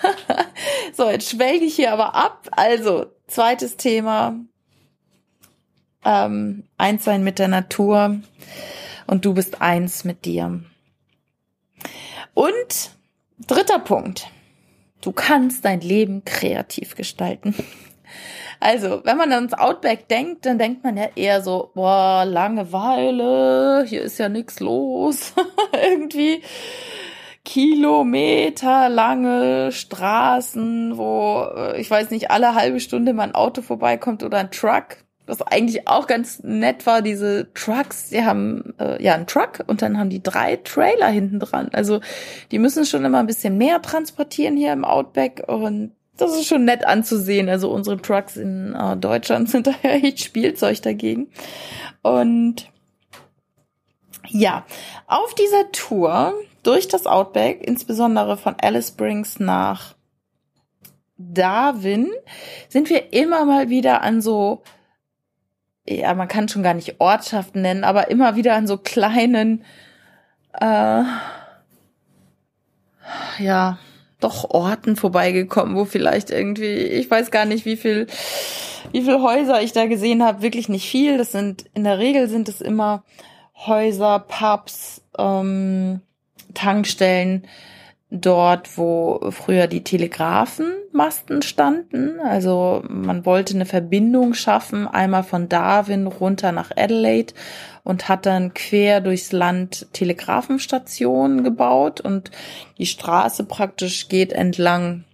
so, 0.92 1.08
jetzt 1.08 1.30
schwelge 1.30 1.64
ich 1.64 1.76
hier 1.76 1.92
aber 1.92 2.14
ab. 2.14 2.48
Also, 2.50 3.06
zweites 3.28 3.76
Thema, 3.76 4.34
ähm, 6.04 6.64
eins 6.76 7.04
sein 7.04 7.22
mit 7.22 7.38
der 7.38 7.48
Natur 7.48 8.20
und 9.06 9.24
du 9.24 9.34
bist 9.34 9.60
eins 9.60 10.04
mit 10.04 10.24
dir. 10.24 10.62
Und 12.34 12.90
dritter 13.46 13.78
Punkt. 13.78 14.28
Du 15.00 15.12
kannst 15.12 15.64
dein 15.64 15.80
Leben 15.80 16.24
kreativ 16.24 16.94
gestalten. 16.94 17.54
Also, 18.60 19.00
wenn 19.04 19.16
man 19.16 19.32
ans 19.32 19.54
Outback 19.54 20.06
denkt, 20.08 20.44
dann 20.46 20.58
denkt 20.58 20.84
man 20.84 20.96
ja 20.96 21.08
eher 21.16 21.42
so, 21.42 21.72
boah, 21.74 22.24
Langeweile, 22.26 23.84
hier 23.86 24.02
ist 24.02 24.18
ja 24.18 24.28
nichts 24.28 24.60
los. 24.60 25.32
Irgendwie 25.72 26.42
kilometerlange 27.44 29.72
Straßen, 29.72 30.98
wo, 30.98 31.46
äh, 31.56 31.80
ich 31.80 31.90
weiß 31.90 32.10
nicht, 32.10 32.30
alle 32.30 32.54
halbe 32.54 32.80
Stunde 32.80 33.14
mal 33.14 33.22
ein 33.24 33.34
Auto 33.34 33.62
vorbeikommt 33.62 34.22
oder 34.22 34.38
ein 34.38 34.50
Truck 34.50 34.98
was 35.30 35.42
eigentlich 35.42 35.88
auch 35.88 36.06
ganz 36.06 36.42
nett 36.42 36.84
war, 36.86 37.00
diese 37.00 37.52
Trucks, 37.54 38.10
die 38.10 38.24
haben 38.24 38.74
äh, 38.78 39.02
ja 39.02 39.14
einen 39.14 39.26
Truck 39.26 39.64
und 39.66 39.80
dann 39.80 39.98
haben 39.98 40.10
die 40.10 40.22
drei 40.22 40.56
Trailer 40.56 41.08
hinten 41.08 41.38
dran. 41.38 41.70
Also 41.72 42.00
die 42.50 42.58
müssen 42.58 42.84
schon 42.84 43.04
immer 43.04 43.20
ein 43.20 43.26
bisschen 43.26 43.56
mehr 43.56 43.80
transportieren 43.80 44.56
hier 44.56 44.72
im 44.72 44.84
Outback 44.84 45.44
und 45.46 45.92
das 46.20 46.32
ist 46.32 46.46
schon 46.46 46.64
nett 46.64 46.86
anzusehen. 46.86 47.48
Also 47.48 47.70
unsere 47.70 48.00
Trucks 48.00 48.36
in 48.36 48.74
äh, 48.74 48.96
Deutschland 48.96 49.50
sind 49.50 49.66
da 49.66 49.74
ja 49.82 49.90
echt 49.90 50.20
Spielzeug 50.20 50.82
dagegen. 50.82 51.28
Und 52.02 52.70
ja, 54.28 54.64
auf 55.06 55.34
dieser 55.34 55.72
Tour 55.72 56.34
durch 56.62 56.88
das 56.88 57.06
Outback, 57.06 57.66
insbesondere 57.66 58.36
von 58.36 58.54
Alice 58.60 58.88
Springs 58.88 59.40
nach 59.40 59.94
Darwin, 61.16 62.10
sind 62.68 62.90
wir 62.90 63.12
immer 63.12 63.44
mal 63.44 63.68
wieder 63.70 64.02
an 64.02 64.20
so 64.20 64.62
ja, 65.86 66.14
man 66.14 66.28
kann 66.28 66.48
schon 66.48 66.62
gar 66.62 66.74
nicht 66.74 67.00
Ortschaften 67.00 67.62
nennen, 67.62 67.84
aber 67.84 68.10
immer 68.10 68.36
wieder 68.36 68.54
an 68.54 68.66
so 68.66 68.76
kleinen, 68.78 69.64
äh, 70.52 71.02
ja, 73.38 73.78
doch 74.20 74.50
Orten 74.50 74.96
vorbeigekommen, 74.96 75.76
wo 75.76 75.84
vielleicht 75.84 76.30
irgendwie, 76.30 76.74
ich 76.74 77.10
weiß 77.10 77.30
gar 77.30 77.44
nicht, 77.44 77.64
wie 77.64 77.76
viel, 77.76 78.06
wie 78.92 79.02
viel 79.02 79.20
Häuser 79.20 79.62
ich 79.62 79.72
da 79.72 79.86
gesehen 79.86 80.24
habe, 80.24 80.42
wirklich 80.42 80.68
nicht 80.68 80.88
viel. 80.88 81.18
Das 81.18 81.32
sind, 81.32 81.64
in 81.74 81.84
der 81.84 81.98
Regel 81.98 82.28
sind 82.28 82.48
es 82.48 82.60
immer 82.60 83.04
Häuser, 83.66 84.20
Pubs, 84.20 85.02
ähm, 85.18 86.00
Tankstellen, 86.54 87.46
dort, 88.10 88.76
wo 88.76 89.30
früher 89.30 89.68
die 89.68 89.84
Telegrafenmasten 89.84 91.42
standen. 91.42 92.18
Also 92.20 92.82
man 92.88 93.24
wollte 93.24 93.54
eine 93.54 93.66
Verbindung 93.66 94.34
schaffen, 94.34 94.88
einmal 94.88 95.22
von 95.22 95.48
Darwin 95.48 96.06
runter 96.06 96.52
nach 96.52 96.72
Adelaide 96.76 97.34
und 97.84 98.08
hat 98.08 98.26
dann 98.26 98.54
quer 98.54 99.00
durchs 99.00 99.32
Land 99.32 99.88
Telegrafenstationen 99.92 101.44
gebaut 101.44 102.00
und 102.00 102.30
die 102.78 102.86
Straße 102.86 103.44
praktisch 103.44 104.08
geht 104.08 104.32
entlang 104.32 105.04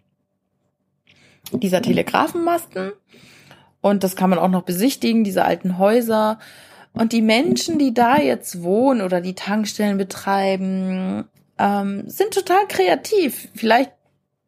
dieser 1.52 1.82
Telegrafenmasten. 1.82 2.92
Und 3.80 4.02
das 4.02 4.16
kann 4.16 4.30
man 4.30 4.38
auch 4.38 4.48
noch 4.48 4.62
besichtigen, 4.62 5.22
diese 5.22 5.44
alten 5.44 5.78
Häuser. 5.78 6.38
Und 6.92 7.12
die 7.12 7.22
Menschen, 7.22 7.78
die 7.78 7.94
da 7.94 8.16
jetzt 8.16 8.62
wohnen 8.62 9.02
oder 9.02 9.20
die 9.20 9.34
Tankstellen 9.34 9.98
betreiben, 9.98 11.24
ähm, 11.58 12.08
sind 12.08 12.34
total 12.34 12.66
kreativ. 12.68 13.48
Vielleicht 13.54 13.92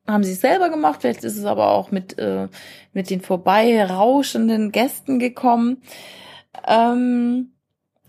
haben 0.06 0.24
sie 0.24 0.32
es 0.32 0.40
selber 0.40 0.70
gemacht, 0.70 1.02
vielleicht 1.02 1.24
ist 1.24 1.36
es 1.36 1.44
aber 1.44 1.70
auch 1.70 1.90
mit, 1.90 2.18
äh, 2.18 2.48
mit 2.94 3.10
den 3.10 3.20
vorbei 3.20 3.84
rauschenden 3.84 4.72
Gästen 4.72 5.18
gekommen. 5.18 5.82
Ähm, 6.66 7.52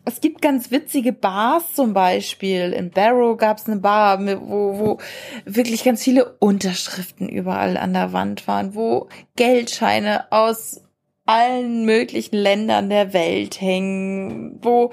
es 0.09 0.21
gibt 0.21 0.41
ganz 0.41 0.71
witzige 0.71 1.13
Bars 1.13 1.73
zum 1.75 1.93
Beispiel. 1.93 2.73
In 2.73 2.89
Barrow 2.89 3.37
gab 3.37 3.57
es 3.57 3.67
eine 3.67 3.77
Bar, 3.77 4.19
wo, 4.25 4.79
wo 4.79 4.97
wirklich 5.45 5.83
ganz 5.83 6.03
viele 6.03 6.35
Unterschriften 6.39 7.29
überall 7.29 7.77
an 7.77 7.93
der 7.93 8.11
Wand 8.11 8.47
waren, 8.47 8.73
wo 8.73 9.07
Geldscheine 9.35 10.31
aus 10.31 10.81
allen 11.27 11.85
möglichen 11.85 12.37
Ländern 12.37 12.89
der 12.89 13.13
Welt 13.13 13.61
hängen, 13.61 14.57
wo 14.63 14.91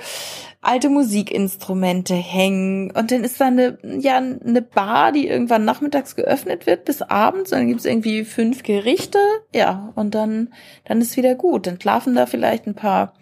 alte 0.61 0.91
Musikinstrumente 0.91 2.15
hängen 2.15 2.91
und 2.91 3.11
dann 3.11 3.25
ist 3.25 3.41
da 3.41 3.47
eine, 3.47 3.79
ja, 3.83 4.19
eine 4.19 4.61
Bar, 4.61 5.13
die 5.13 5.29
irgendwann 5.29 5.65
nachmittags 5.65 6.15
geöffnet 6.15 6.67
wird 6.67 6.85
bis 6.85 7.01
abends 7.01 7.53
und 7.53 7.59
dann 7.61 7.69
gibt's 7.69 7.87
irgendwie 7.87 8.25
fünf 8.25 8.65
Gerichte, 8.65 9.19
ja, 9.55 9.93
und 9.95 10.15
dann, 10.15 10.53
dann 10.85 11.01
ist 11.01 11.17
wieder 11.17 11.37
gut. 11.37 11.67
Dann 11.67 11.81
schlafen 11.81 12.15
da 12.15 12.27
vielleicht 12.27 12.67
ein 12.67 12.75
paar 12.75 13.15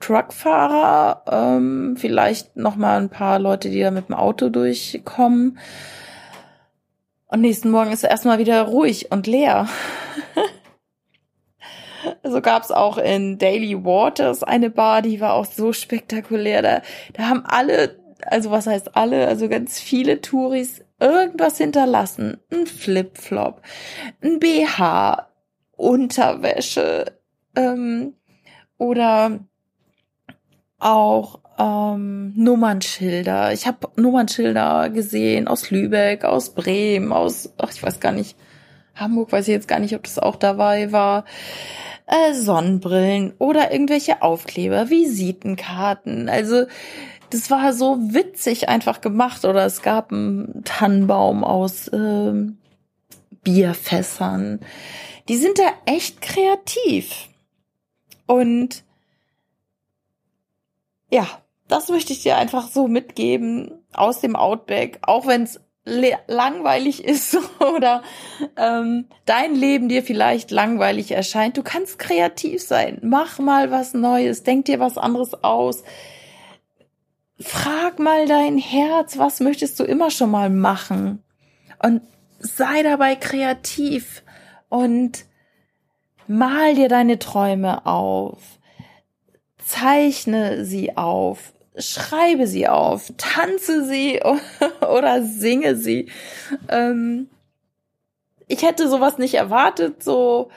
Truckfahrer, 0.00 1.22
ähm, 1.30 1.96
vielleicht 1.96 2.56
noch 2.56 2.76
mal 2.76 3.00
ein 3.00 3.08
paar 3.08 3.38
Leute, 3.38 3.70
die 3.70 3.80
da 3.80 3.90
mit 3.90 4.08
dem 4.08 4.14
Auto 4.14 4.48
durchkommen. 4.48 5.58
Und 7.28 7.40
nächsten 7.40 7.70
Morgen 7.70 7.92
ist 7.92 8.04
erstmal 8.04 8.38
wieder 8.38 8.62
ruhig 8.62 9.10
und 9.10 9.26
leer. 9.26 9.68
So 12.22 12.40
gab 12.40 12.62
es 12.62 12.70
auch 12.70 12.98
in 12.98 13.38
Daily 13.38 13.84
Waters 13.84 14.44
eine 14.44 14.70
Bar, 14.70 15.02
die 15.02 15.20
war 15.20 15.34
auch 15.34 15.46
so 15.46 15.72
spektakulär. 15.72 16.62
Da, 16.62 16.82
da 17.14 17.28
haben 17.28 17.44
alle, 17.44 17.98
also 18.22 18.52
was 18.52 18.66
heißt 18.66 18.96
alle, 18.96 19.26
also 19.26 19.48
ganz 19.48 19.80
viele 19.80 20.20
Touris 20.20 20.84
irgendwas 21.00 21.58
hinterlassen. 21.58 22.38
Ein 22.52 22.66
Flipflop, 22.66 23.60
ein 24.22 24.38
BH, 24.38 25.28
Unterwäsche 25.72 27.18
ähm, 27.54 28.14
oder 28.78 29.40
auch 30.86 31.40
ähm, 31.58 32.32
Nummernschilder. 32.36 33.52
Ich 33.52 33.66
habe 33.66 33.88
Nummernschilder 33.96 34.90
gesehen 34.90 35.48
aus 35.48 35.70
Lübeck, 35.70 36.24
aus 36.24 36.50
Bremen, 36.50 37.12
aus, 37.12 37.52
ach, 37.58 37.72
ich 37.72 37.82
weiß 37.82 38.00
gar 38.00 38.12
nicht, 38.12 38.36
Hamburg 38.94 39.32
weiß 39.32 39.48
ich 39.48 39.52
jetzt 39.52 39.68
gar 39.68 39.78
nicht, 39.78 39.94
ob 39.94 40.04
das 40.04 40.18
auch 40.18 40.36
dabei 40.36 40.92
war 40.92 41.24
äh, 42.06 42.34
Sonnenbrillen 42.34 43.34
oder 43.38 43.72
irgendwelche 43.72 44.22
Aufkleber, 44.22 44.90
Visitenkarten. 44.90 46.28
Also 46.28 46.66
das 47.30 47.50
war 47.50 47.72
so 47.72 47.98
witzig 48.00 48.68
einfach 48.68 49.00
gemacht. 49.00 49.44
Oder 49.44 49.66
es 49.66 49.82
gab 49.82 50.12
einen 50.12 50.62
Tannenbaum 50.64 51.44
aus 51.44 51.88
äh, 51.88 52.32
Bierfässern. 53.42 54.60
Die 55.28 55.36
sind 55.36 55.58
da 55.58 55.68
echt 55.92 56.22
kreativ. 56.22 57.28
Und 58.26 58.84
ja, 61.16 61.26
das 61.66 61.88
möchte 61.88 62.12
ich 62.12 62.22
dir 62.22 62.36
einfach 62.36 62.68
so 62.68 62.88
mitgeben 62.88 63.72
aus 63.94 64.20
dem 64.20 64.36
Outback, 64.36 64.98
auch 65.00 65.26
wenn 65.26 65.44
es 65.44 65.60
langweilig 66.26 67.04
ist 67.04 67.38
oder 67.74 68.02
ähm, 68.58 69.06
dein 69.24 69.54
Leben 69.54 69.88
dir 69.88 70.02
vielleicht 70.02 70.50
langweilig 70.50 71.12
erscheint. 71.12 71.56
Du 71.56 71.62
kannst 71.62 71.98
kreativ 71.98 72.62
sein. 72.62 72.98
Mach 73.02 73.38
mal 73.38 73.70
was 73.70 73.94
Neues. 73.94 74.42
Denk 74.42 74.66
dir 74.66 74.78
was 74.78 74.98
anderes 74.98 75.42
aus. 75.42 75.84
Frag 77.40 77.98
mal 77.98 78.26
dein 78.26 78.58
Herz, 78.58 79.16
was 79.16 79.40
möchtest 79.40 79.80
du 79.80 79.84
immer 79.84 80.10
schon 80.10 80.30
mal 80.30 80.50
machen? 80.50 81.22
Und 81.82 82.02
sei 82.40 82.82
dabei 82.82 83.16
kreativ 83.16 84.22
und 84.68 85.24
mal 86.26 86.74
dir 86.74 86.90
deine 86.90 87.18
Träume 87.18 87.86
auf. 87.86 88.55
Zeichne 89.66 90.64
sie 90.64 90.96
auf 90.96 91.52
schreibe 91.78 92.46
sie 92.46 92.68
auf, 92.68 93.12
tanze 93.16 93.84
sie 93.84 94.20
oder 94.80 95.22
singe 95.22 95.76
sie. 95.76 96.10
Ähm, 96.68 97.28
ich 98.48 98.62
hätte 98.62 98.88
sowas 98.88 99.18
nicht 99.18 99.34
erwartet, 99.34 100.02
so 100.02 100.50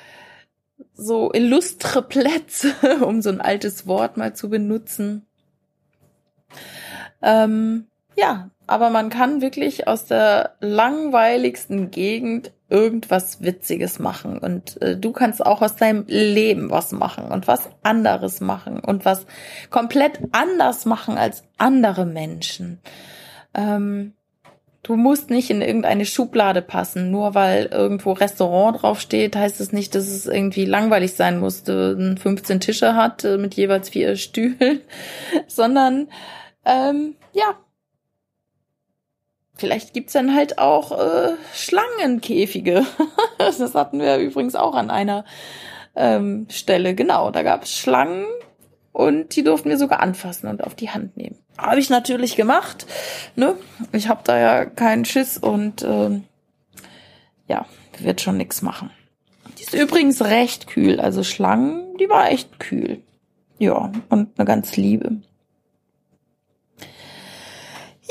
so 0.94 1.32
illustre 1.34 2.02
Plätze, 2.02 2.74
um 3.06 3.22
so 3.22 3.30
ein 3.30 3.42
altes 3.42 3.88
Wort 3.88 4.18
mal 4.18 4.36
zu 4.36 4.50
benutzen. 4.50 5.26
Ähm, 7.22 7.88
ja, 8.16 8.50
aber 8.70 8.92
man 8.92 9.10
kann 9.10 9.42
wirklich 9.42 9.88
aus 9.88 10.06
der 10.06 10.56
langweiligsten 10.60 11.90
Gegend 11.90 12.52
irgendwas 12.70 13.42
Witziges 13.42 13.98
machen. 13.98 14.38
Und 14.38 14.80
äh, 14.82 14.96
du 14.96 15.12
kannst 15.12 15.44
auch 15.44 15.64
aus 15.64 15.76
deinem 15.76 16.06
Leben 16.08 16.70
was 16.70 16.92
machen 16.92 17.26
und 17.26 17.48
was 17.48 17.68
anderes 17.82 18.42
machen 18.42 18.80
und 18.80 19.06
was 19.06 19.26
komplett 19.72 20.20
anders 20.34 20.86
machen 20.86 21.18
als 21.18 21.44
andere 21.58 22.06
Menschen. 22.06 22.80
Ähm, 23.56 24.14
du 24.84 24.96
musst 24.96 25.32
nicht 25.32 25.50
in 25.50 25.64
irgendeine 25.64 26.06
Schublade 26.06 26.62
passen, 26.62 27.10
nur 27.10 27.34
weil 27.34 27.66
irgendwo 27.66 28.12
Restaurant 28.12 28.84
draufsteht, 28.84 29.36
heißt 29.36 29.60
es 29.62 29.72
nicht, 29.72 29.96
dass 29.96 30.08
es 30.08 30.28
irgendwie 30.28 30.66
langweilig 30.66 31.14
sein 31.14 31.40
muss, 31.40 31.64
15 31.64 32.60
Tische 32.60 32.96
hat 32.96 33.24
äh, 33.24 33.38
mit 33.40 33.56
jeweils 33.56 33.90
vier 33.90 34.16
Stühlen, 34.16 34.82
sondern 35.48 36.08
ähm, 36.66 37.16
ja, 37.34 37.56
Vielleicht 39.60 39.94
gibt's 39.94 40.14
dann 40.14 40.34
halt 40.34 40.58
auch 40.58 40.98
äh, 40.98 41.34
Schlangenkäfige. 41.54 42.86
das 43.38 43.76
hatten 43.76 44.00
wir 44.00 44.18
übrigens 44.18 44.56
auch 44.56 44.74
an 44.74 44.90
einer 44.90 45.26
ähm, 45.96 46.48
Stelle. 46.50 46.96
Genau, 46.96 47.30
da 47.30 47.44
gab's 47.44 47.78
Schlangen 47.78 48.26
und 48.94 49.36
die 49.36 49.44
durften 49.44 49.70
wir 49.70 49.78
sogar 49.78 50.00
anfassen 50.00 50.48
und 50.48 50.64
auf 50.64 50.76
die 50.76 50.90
Hand 50.90 51.18
nehmen. 51.18 51.38
Habe 51.58 51.80
ich 51.80 51.90
natürlich 51.90 52.38
gemacht. 52.38 52.86
Ne? 53.36 53.56
Ich 53.92 54.08
habe 54.08 54.22
da 54.24 54.40
ja 54.40 54.66
keinen 54.66 55.04
Schiss 55.04 55.38
und 55.38 55.84
ähm, 55.84 56.24
ja, 57.48 57.66
wird 58.00 58.22
schon 58.22 58.38
nix 58.38 58.62
machen. 58.62 58.92
Die 59.58 59.64
ist 59.64 59.74
übrigens 59.74 60.22
recht 60.22 60.68
kühl. 60.68 61.02
Also 61.02 61.24
Schlangen, 61.24 61.98
die 61.98 62.10
war 62.10 62.32
echt 62.32 62.60
kühl. 62.60 63.02
Ja, 63.58 63.92
und 64.08 64.30
eine 64.38 64.46
ganz 64.46 64.78
liebe. 64.78 65.18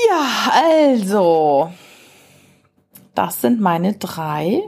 Ja, 0.06 0.52
also, 0.52 1.72
das 3.14 3.40
sind 3.40 3.60
meine 3.60 3.94
drei 3.94 4.62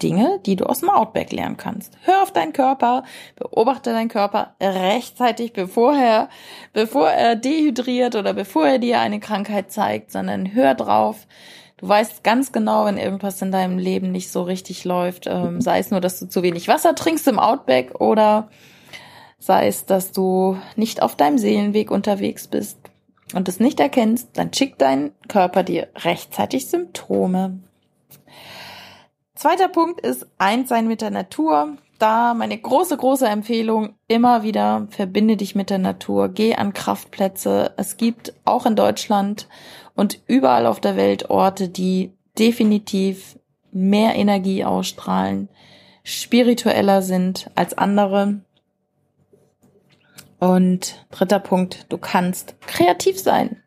Dinge, 0.00 0.40
die 0.46 0.54
du 0.54 0.64
aus 0.64 0.80
dem 0.80 0.90
Outback 0.90 1.32
lernen 1.32 1.56
kannst. 1.56 1.98
Hör 2.02 2.22
auf 2.22 2.32
deinen 2.32 2.52
Körper, 2.52 3.02
beobachte 3.34 3.92
deinen 3.92 4.08
Körper 4.08 4.54
rechtzeitig, 4.60 5.52
bevor 5.52 5.94
er, 5.94 6.28
bevor 6.72 7.10
er 7.10 7.34
dehydriert 7.34 8.14
oder 8.14 8.32
bevor 8.32 8.66
er 8.66 8.78
dir 8.78 9.00
eine 9.00 9.18
Krankheit 9.18 9.72
zeigt, 9.72 10.12
sondern 10.12 10.54
hör 10.54 10.74
drauf. 10.74 11.26
Du 11.78 11.88
weißt 11.88 12.22
ganz 12.22 12.52
genau, 12.52 12.84
wenn 12.84 12.98
irgendwas 12.98 13.42
in 13.42 13.50
deinem 13.50 13.78
Leben 13.78 14.12
nicht 14.12 14.30
so 14.30 14.42
richtig 14.42 14.84
läuft, 14.84 15.26
ähm, 15.26 15.60
sei 15.60 15.80
es 15.80 15.90
nur, 15.90 16.00
dass 16.00 16.20
du 16.20 16.28
zu 16.28 16.42
wenig 16.42 16.68
Wasser 16.68 16.94
trinkst 16.94 17.26
im 17.26 17.40
Outback 17.40 18.00
oder 18.00 18.48
sei 19.38 19.66
es, 19.66 19.86
dass 19.86 20.12
du 20.12 20.58
nicht 20.76 21.02
auf 21.02 21.16
deinem 21.16 21.38
Seelenweg 21.38 21.90
unterwegs 21.90 22.46
bist 22.46 22.79
und 23.34 23.48
es 23.48 23.60
nicht 23.60 23.80
erkennst, 23.80 24.30
dann 24.34 24.52
schickt 24.52 24.80
dein 24.80 25.12
Körper 25.28 25.62
dir 25.62 25.88
rechtzeitig 25.96 26.66
Symptome. 26.66 27.60
Zweiter 29.34 29.68
Punkt 29.68 30.00
ist 30.00 30.26
eins 30.38 30.68
sein 30.68 30.86
mit 30.86 31.00
der 31.00 31.10
Natur. 31.10 31.76
Da 31.98 32.34
meine 32.34 32.56
große, 32.56 32.96
große 32.96 33.26
Empfehlung 33.26 33.94
immer 34.08 34.42
wieder, 34.42 34.86
verbinde 34.90 35.36
dich 35.36 35.54
mit 35.54 35.70
der 35.70 35.78
Natur, 35.78 36.28
geh 36.28 36.54
an 36.54 36.72
Kraftplätze. 36.72 37.72
Es 37.76 37.96
gibt 37.96 38.34
auch 38.44 38.64
in 38.66 38.74
Deutschland 38.76 39.48
und 39.94 40.20
überall 40.26 40.66
auf 40.66 40.80
der 40.80 40.96
Welt 40.96 41.28
Orte, 41.28 41.68
die 41.68 42.14
definitiv 42.38 43.38
mehr 43.70 44.14
Energie 44.14 44.64
ausstrahlen, 44.64 45.48
spiritueller 46.02 47.02
sind 47.02 47.50
als 47.54 47.76
andere. 47.76 48.40
Und 50.40 51.06
dritter 51.10 51.38
Punkt, 51.38 51.86
du 51.90 51.98
kannst 51.98 52.60
kreativ 52.62 53.20
sein. 53.20 53.62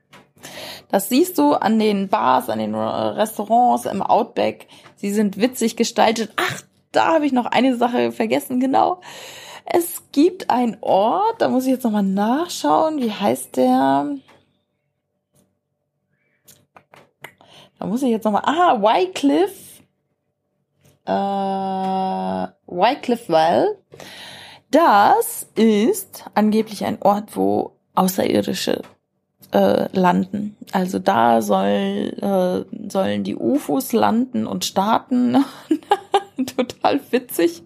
Das 0.89 1.07
siehst 1.07 1.37
du 1.37 1.53
an 1.53 1.79
den 1.79 2.09
Bars, 2.09 2.49
an 2.49 2.59
den 2.59 2.75
Restaurants, 2.75 3.85
im 3.85 4.01
Outback. 4.01 4.67
Sie 4.95 5.11
sind 5.11 5.37
witzig 5.37 5.75
gestaltet. 5.75 6.33
Ach, 6.35 6.61
da 6.91 7.13
habe 7.13 7.25
ich 7.25 7.31
noch 7.31 7.45
eine 7.45 7.77
Sache 7.77 8.11
vergessen, 8.11 8.59
genau. 8.59 9.01
Es 9.65 10.03
gibt 10.11 10.49
einen 10.49 10.77
Ort, 10.81 11.41
da 11.41 11.47
muss 11.47 11.65
ich 11.65 11.71
jetzt 11.71 11.83
nochmal 11.83 12.03
nachschauen. 12.03 13.01
Wie 13.01 13.11
heißt 13.11 13.55
der? 13.55 14.15
Da 17.79 17.85
muss 17.85 18.01
ich 18.01 18.09
jetzt 18.09 18.25
nochmal. 18.25 18.43
Ah, 18.45 18.81
Wycliffe. 18.81 19.83
Äh, 21.05 22.47
Wycliffe 22.67 23.31
Well. 23.31 23.77
Das 24.73 25.45
ist 25.53 26.25
angeblich 26.33 26.83
ein 26.83 26.97
Ort, 26.99 27.37
wo 27.37 27.73
Außerirdische 27.93 28.81
äh, 29.51 29.87
landen. 29.95 30.57
Also 30.71 30.97
da 30.97 31.43
soll, 31.43 32.17
äh, 32.19 32.89
sollen 32.89 33.23
die 33.23 33.35
UFOs 33.35 33.93
landen 33.93 34.47
und 34.47 34.65
starten. 34.65 35.45
total 36.57 36.99
witzig. 37.11 37.61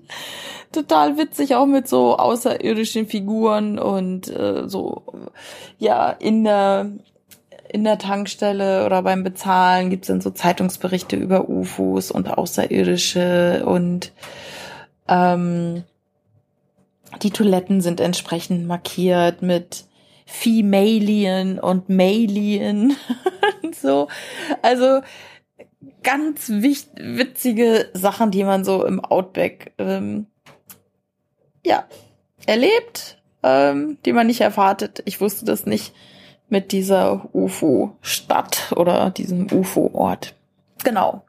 Total 0.73 1.17
witzig, 1.17 1.55
auch 1.55 1.65
mit 1.65 1.87
so 1.87 2.17
außerirdischen 2.17 3.07
Figuren 3.07 3.79
und 3.79 4.27
äh, 4.27 4.67
so, 4.67 5.03
ja, 5.79 6.09
in 6.09 6.43
der 6.43 6.91
in 7.69 7.85
der 7.85 7.99
Tankstelle 7.99 8.85
oder 8.85 9.01
beim 9.01 9.23
Bezahlen 9.23 9.89
gibt's 9.89 10.07
dann 10.07 10.19
so 10.19 10.29
Zeitungsberichte 10.29 11.15
über 11.15 11.47
UFOs 11.47 12.11
und 12.11 12.37
Außerirdische 12.37 13.63
und 13.65 14.11
ähm, 15.07 15.83
die 17.21 17.31
Toiletten 17.31 17.81
sind 17.81 17.99
entsprechend 17.99 18.67
markiert 18.67 19.41
mit 19.41 19.85
Femalien 20.25 21.59
und 21.59 21.89
Malien 21.89 22.95
und 23.63 23.75
so. 23.81 24.07
Also 24.61 25.01
ganz 26.03 26.49
witzige 26.49 27.89
Sachen, 27.93 28.31
die 28.31 28.43
man 28.43 28.63
so 28.63 28.85
im 28.85 29.03
Outback 29.03 29.73
ähm, 29.77 30.27
ja 31.65 31.85
erlebt, 32.45 33.21
ähm, 33.43 33.97
die 34.05 34.13
man 34.13 34.27
nicht 34.27 34.41
erwartet. 34.41 35.01
Ich 35.05 35.21
wusste 35.21 35.45
das 35.45 35.65
nicht 35.65 35.93
mit 36.49 36.71
dieser 36.71 37.29
UFO-Stadt 37.33 38.73
oder 38.75 39.09
diesem 39.09 39.47
UFO-Ort. 39.51 40.35
Genau. 40.83 41.23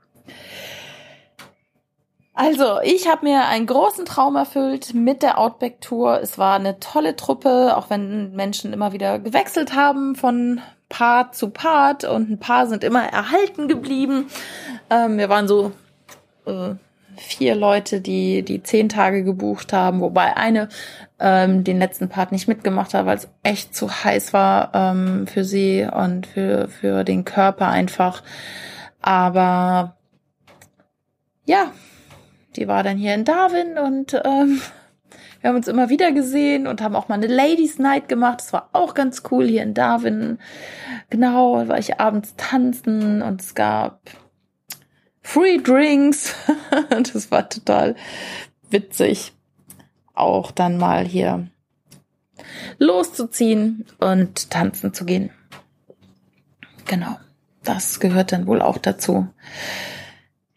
Also, 2.41 2.79
ich 2.85 3.09
habe 3.09 3.27
mir 3.27 3.47
einen 3.47 3.67
großen 3.67 4.05
Traum 4.05 4.37
erfüllt 4.37 4.95
mit 4.95 5.25
der 5.25 5.39
Outback-Tour. 5.39 6.21
Es 6.23 6.39
war 6.39 6.55
eine 6.55 6.79
tolle 6.79 7.17
Truppe, 7.17 7.77
auch 7.77 7.91
wenn 7.91 8.31
Menschen 8.37 8.73
immer 8.73 8.93
wieder 8.93 9.19
gewechselt 9.19 9.75
haben 9.75 10.15
von 10.15 10.61
Part 10.89 11.35
zu 11.35 11.51
Part 11.51 12.05
und 12.05 12.31
ein 12.31 12.39
paar 12.39 12.69
sind 12.69 12.85
immer 12.85 13.03
erhalten 13.03 13.67
geblieben. 13.67 14.27
Ähm, 14.89 15.19
wir 15.19 15.29
waren 15.29 15.49
so 15.49 15.73
äh, 16.47 16.75
vier 17.17 17.57
Leute, 17.57 18.01
die 18.01 18.45
die 18.45 18.63
zehn 18.63 18.89
Tage 18.89 19.25
gebucht 19.25 19.73
haben, 19.73 20.01
wobei 20.01 20.37
eine 20.37 20.69
ähm, 21.19 21.65
den 21.65 21.81
letzten 21.81 22.09
Part 22.09 22.31
nicht 22.31 22.47
mitgemacht 22.47 22.95
hat, 22.95 23.05
weil 23.05 23.17
es 23.17 23.29
echt 23.43 23.75
zu 23.75 23.91
heiß 23.91 24.33
war 24.33 24.71
ähm, 24.75 25.27
für 25.27 25.43
sie 25.43 25.89
und 25.93 26.29
für, 26.29 26.69
für 26.69 27.03
den 27.03 27.25
Körper 27.25 27.67
einfach. 27.67 28.23
Aber 29.03 29.97
ja, 31.45 31.73
die 32.59 32.69
war 32.69 32.83
dann 32.83 32.99
hier 32.99 33.15
in 33.15 33.25
Darwin 33.25 33.79
und 33.79 34.15
ähm, 34.25 34.61
wir 35.41 35.49
haben 35.49 35.57
uns 35.57 35.69
immer 35.69 35.89
wieder 35.89 36.11
gesehen 36.11 36.67
und 36.67 36.83
haben 36.83 36.97
auch 36.97 37.09
mal 37.09 37.15
eine 37.15 37.29
Ladies 37.29 37.79
Night 37.79 38.09
gemacht. 38.09 38.41
Das 38.41 38.53
war 38.53 38.71
auch 38.73 38.95
ganz 38.95 39.23
cool 39.31 39.47
hier 39.47 39.63
in 39.63 39.75
Darwin. 39.75 40.39
Genau, 41.11 41.69
war 41.69 41.79
ich 41.79 42.01
abends 42.01 42.35
tanzen 42.37 43.23
und 43.23 43.41
es 43.41 43.55
gab 43.55 44.01
Free 45.23 45.59
Drinks. 45.59 46.35
das 46.91 47.31
war 47.31 47.49
total 47.49 47.95
witzig. 48.71 49.33
Auch 50.15 50.51
dann 50.51 50.79
mal 50.79 51.05
hier 51.05 51.47
loszuziehen 52.79 53.87
und 54.01 54.51
tanzen 54.51 54.93
zu 54.93 55.05
gehen. 55.05 55.31
Genau. 56.87 57.17
Das 57.63 58.01
gehört 58.01 58.33
dann 58.33 58.47
wohl 58.47 58.63
auch 58.63 58.79
dazu. 58.79 59.29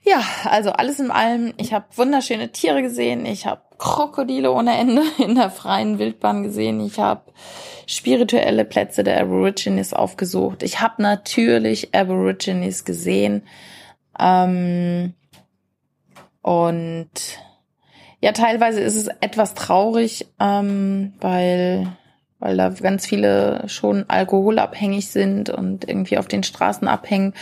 Ja, 0.04 0.24
also 0.46 0.72
alles 0.72 1.00
in 1.00 1.12
allem. 1.12 1.54
Ich 1.58 1.74
habe 1.74 1.86
wunderschöne 1.96 2.52
Tiere 2.52 2.82
gesehen. 2.82 3.26
Ich 3.26 3.46
habe 3.46 3.62
Krokodile 3.78 4.52
ohne 4.52 4.78
Ende 4.78 5.04
in 5.24 5.36
der 5.36 5.50
freien 5.50 6.00
Wildbahn 6.00 6.44
gesehen. 6.44 6.80
Ich 6.86 7.00
habe 7.00 7.32
spirituelle 7.86 8.66
Plätze 8.66 9.04
der 9.04 9.20
Aborigines 9.22 9.94
aufgesucht. 9.94 10.64
Ich 10.64 10.82
habe 10.82 11.02
natürlich 11.02 11.94
Aborigines 11.94 12.86
gesehen. 12.86 13.44
Ähm, 14.20 15.14
und 16.42 17.10
ja, 18.22 18.32
teilweise 18.32 18.82
ist 18.82 18.96
es 18.96 19.08
etwas 19.20 19.54
traurig, 19.54 20.28
ähm, 20.40 21.14
weil, 21.20 21.88
weil 22.40 22.58
da 22.58 22.70
ganz 22.70 23.06
viele 23.06 23.68
schon 23.68 24.06
alkoholabhängig 24.08 25.10
sind 25.10 25.50
und 25.50 25.88
irgendwie 25.88 26.18
auf 26.18 26.28
den 26.28 26.44
Straßen 26.44 26.88
abhängen. 26.88 27.34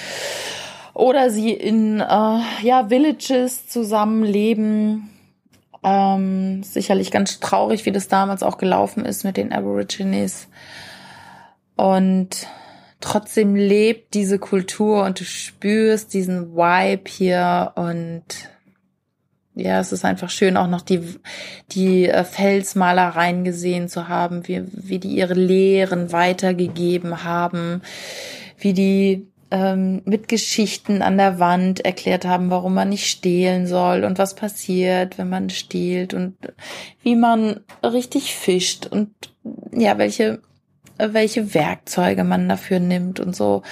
Oder 1.00 1.30
sie 1.30 1.54
in 1.54 2.02
äh, 2.02 2.40
ja, 2.62 2.90
Villages 2.90 3.70
zusammenleben. 3.70 5.10
Ähm, 5.82 6.62
sicherlich 6.62 7.10
ganz 7.10 7.40
traurig, 7.40 7.86
wie 7.86 7.94
das 7.94 8.10
damals 8.10 8.44
auch 8.44 8.58
gelaufen 8.58 9.06
ist 9.06 9.24
mit 9.24 9.38
den 9.38 9.54
Aborigines. 9.54 10.50
Und 11.78 12.48
trotzdem 13.00 13.56
lebt 13.56 14.14
diese 14.14 14.40
Kultur 14.40 15.06
und 15.06 15.22
du 15.22 15.24
spürst 15.24 16.14
diesen 16.14 16.54
Vibe 16.54 17.10
hier 17.10 17.72
und 17.76 18.26
ja, 19.56 19.80
es 19.80 19.94
ist 19.94 20.04
einfach 20.04 20.30
schön, 20.30 20.58
auch 20.58 20.68
noch 20.68 20.82
die, 20.82 21.02
die 21.72 22.10
äh, 22.10 22.26
Felsmalereien 22.26 23.46
gesehen 23.46 23.88
zu 23.88 24.10
haben, 24.10 24.50
wie, 24.50 24.64
wie 24.74 25.00
die 25.00 25.16
ihre 25.16 25.34
Lehren 25.34 26.12
weitergegeben 26.12 27.24
haben, 27.24 27.84
wie 28.58 28.74
die 28.74 29.30
ähm, 29.52 30.02
mit 30.06 30.28
Geschichten 30.28 31.02
an 31.02 31.18
der 31.18 31.40
Wand 31.40 31.84
erklärt 31.86 32.26
haben, 32.26 32.50
warum 32.52 32.74
man 32.74 32.90
nicht 32.90 33.10
stehlen 33.10 33.68
soll 33.68 34.04
und 34.04 34.18
was 34.18 34.36
passiert, 34.36 35.18
wenn 35.18 35.30
man 35.30 35.50
stiehlt 35.50 36.14
und 36.14 36.36
wie 37.02 37.16
man 37.16 37.62
richtig 37.84 38.36
fischt 38.36 38.86
und 38.86 39.12
ja, 39.72 39.98
welche 39.98 40.42
welche 41.00 41.54
Werkzeuge 41.54 42.24
man 42.24 42.50
dafür 42.50 42.80
nimmt 42.80 43.20
und 43.20 43.36
so. 43.36 43.64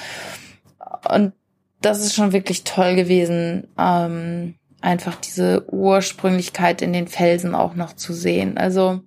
Und 1.10 1.34
das 1.82 2.00
ist 2.00 2.16
schon 2.16 2.32
wirklich 2.34 2.64
toll 2.64 2.96
gewesen, 2.96 3.68
ähm, 3.78 4.56
einfach 4.82 5.16
diese 5.16 5.72
Ursprünglichkeit 5.72 6.82
in 6.82 6.94
den 6.94 7.08
Felsen 7.08 7.54
auch 7.54 7.76
noch 7.76 7.94
zu 7.94 8.14
sehen. 8.14 8.58
Also 8.58 9.02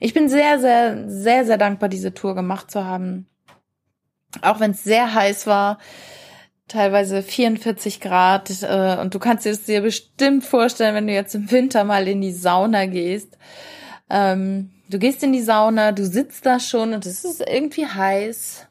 ich 0.00 0.12
bin 0.12 0.28
sehr, 0.28 0.60
sehr, 0.60 1.08
sehr, 1.08 1.44
sehr 1.44 1.58
dankbar, 1.58 1.88
diese 1.88 2.14
Tour 2.14 2.34
gemacht 2.34 2.70
zu 2.70 2.84
haben. 2.84 3.26
Auch 4.42 4.60
wenn 4.60 4.72
es 4.72 4.84
sehr 4.84 5.14
heiß 5.14 5.46
war, 5.46 5.78
teilweise 6.68 7.22
44 7.22 8.00
Grad. 8.00 8.50
Äh, 8.62 8.98
und 9.00 9.14
du 9.14 9.18
kannst 9.18 9.46
es 9.46 9.64
dir 9.64 9.80
bestimmt 9.80 10.44
vorstellen, 10.44 10.94
wenn 10.94 11.06
du 11.06 11.12
jetzt 11.12 11.34
im 11.34 11.50
Winter 11.50 11.84
mal 11.84 12.08
in 12.08 12.20
die 12.20 12.32
Sauna 12.32 12.86
gehst. 12.86 13.38
Ähm, 14.10 14.70
Du 14.88 14.98
gehst 14.98 15.22
in 15.22 15.32
die 15.32 15.40
Sauna, 15.40 15.92
du 15.92 16.04
sitzt 16.04 16.44
da 16.44 16.60
schon 16.60 16.92
und 16.92 17.06
es 17.06 17.24
ist 17.24 17.40
irgendwie 17.40 17.86
heiß. 17.86 18.68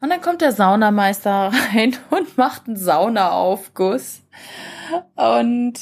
Und 0.00 0.10
dann 0.10 0.20
kommt 0.20 0.40
der 0.40 0.52
Saunameister 0.52 1.52
rein 1.74 1.96
und 2.10 2.38
macht 2.38 2.66
einen 2.66 2.76
Saunaaufguss. 2.76 4.22
Und 5.16 5.74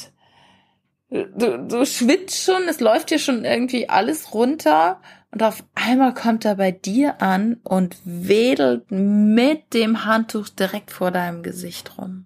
du, 1.09 1.65
du 1.65 1.85
schwitzt 1.85 2.43
schon, 2.43 2.63
es 2.67 2.79
läuft 2.79 3.11
dir 3.11 3.19
schon 3.19 3.45
irgendwie 3.45 3.87
alles 3.87 4.33
runter. 4.33 4.99
Und 5.31 5.43
auf 5.43 5.63
einmal 5.75 6.13
kommt 6.13 6.45
er 6.45 6.55
bei 6.55 6.71
dir 6.71 7.21
an 7.21 7.57
und 7.63 7.97
wedelt 8.03 8.89
mit 8.89 9.73
dem 9.73 10.05
Handtuch 10.05 10.49
direkt 10.49 10.91
vor 10.91 11.11
deinem 11.11 11.43
Gesicht 11.43 11.97
rum. 11.97 12.25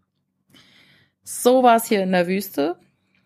So 1.23 1.63
war 1.63 1.75
es 1.75 1.85
hier 1.85 2.03
in 2.03 2.11
der 2.11 2.27
Wüste. 2.27 2.77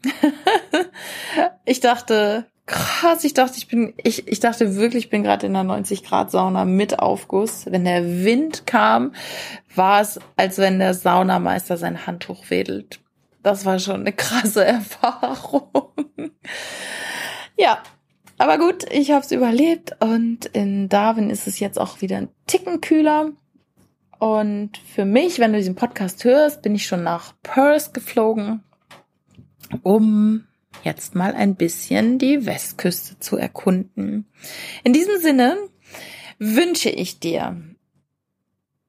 ich 1.65 1.79
dachte, 1.79 2.45
krass, 2.65 3.23
ich 3.23 3.33
dachte, 3.33 3.57
ich 3.57 3.67
bin, 3.67 3.93
ich, 4.03 4.27
ich 4.27 4.39
dachte 4.39 4.75
wirklich, 4.75 5.05
ich 5.05 5.09
bin 5.09 5.23
gerade 5.23 5.47
in 5.47 5.55
einer 5.55 5.63
90 5.63 6.03
Grad 6.03 6.31
Sauna 6.31 6.65
mit 6.65 6.99
Aufguss. 6.99 7.65
Wenn 7.65 7.85
der 7.85 8.23
Wind 8.23 8.67
kam, 8.67 9.13
war 9.73 10.01
es, 10.01 10.19
als 10.35 10.57
wenn 10.57 10.79
der 10.79 10.93
Saunameister 10.93 11.77
sein 11.77 12.05
Handtuch 12.05 12.49
wedelt. 12.49 12.99
Das 13.41 13.65
war 13.65 13.79
schon 13.79 14.01
eine 14.01 14.13
krasse 14.13 14.65
Erfahrung. 14.65 15.91
ja, 17.57 17.81
aber 18.37 18.57
gut, 18.57 18.85
ich 18.91 19.11
habe 19.11 19.25
es 19.25 19.31
überlebt 19.31 19.95
und 19.99 20.45
in 20.47 20.89
Darwin 20.89 21.29
ist 21.29 21.47
es 21.47 21.59
jetzt 21.59 21.79
auch 21.79 22.01
wieder 22.01 22.17
ein 22.17 22.29
Ticken 22.45 22.81
kühler. 22.81 23.31
Und 24.19 24.77
für 24.77 25.05
mich, 25.05 25.39
wenn 25.39 25.53
du 25.53 25.59
diesen 25.59 25.75
Podcast 25.75 26.23
hörst, 26.23 26.61
bin 26.61 26.75
ich 26.75 26.87
schon 26.87 27.03
nach 27.03 27.33
Perth 27.43 27.93
geflogen, 27.93 28.63
um 29.83 30.45
jetzt 30.83 31.15
mal 31.15 31.33
ein 31.33 31.55
bisschen 31.55 32.17
die 32.17 32.45
Westküste 32.45 33.19
zu 33.19 33.37
erkunden. 33.37 34.25
In 34.83 34.93
diesem 34.93 35.19
Sinne 35.19 35.57
wünsche 36.39 36.89
ich 36.89 37.19
dir 37.19 37.61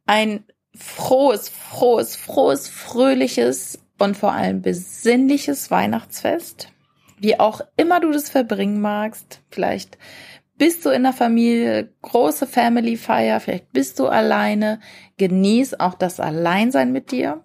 ein 0.07 0.45
frohes, 0.75 1.49
frohes, 1.49 2.17
frohes, 2.17 2.69
fröhliches 2.69 3.79
und 3.99 4.17
vor 4.17 4.33
allem 4.33 4.63
besinnliches 4.63 5.71
Weihnachtsfest. 5.71 6.73
Wie 7.21 7.39
auch 7.39 7.61
immer 7.77 8.01
du 8.01 8.13
das 8.13 8.29
verbringen 8.29 8.81
magst. 8.81 9.43
Vielleicht 9.51 9.99
bist 10.57 10.85
du 10.85 10.91
in 10.91 11.05
der 11.05 11.13
Familie, 11.13 11.93
große 12.03 12.47
Family 12.47 12.97
Feier, 12.97 13.41
vielleicht 13.41 13.73
bist 13.73 13.99
du 13.99 14.07
alleine. 14.07 14.81
Genieß 15.17 15.81
auch 15.81 15.95
das 15.95 16.21
Alleinsein 16.21 16.93
mit 16.93 17.11
dir. 17.13 17.45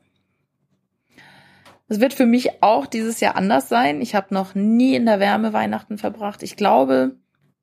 Es 1.88 2.00
wird 2.00 2.14
für 2.14 2.26
mich 2.26 2.64
auch 2.64 2.88
dieses 2.88 3.20
Jahr 3.20 3.36
anders 3.36 3.70
sein. 3.70 4.02
Ich 4.02 4.16
habe 4.16 4.34
noch 4.34 4.56
nie 4.56 4.96
in 4.96 5.06
der 5.06 5.20
Wärme 5.20 5.54
Weihnachten 5.54 5.98
verbracht. 5.98 6.42
Ich 6.42 6.56
glaube, 6.56 7.18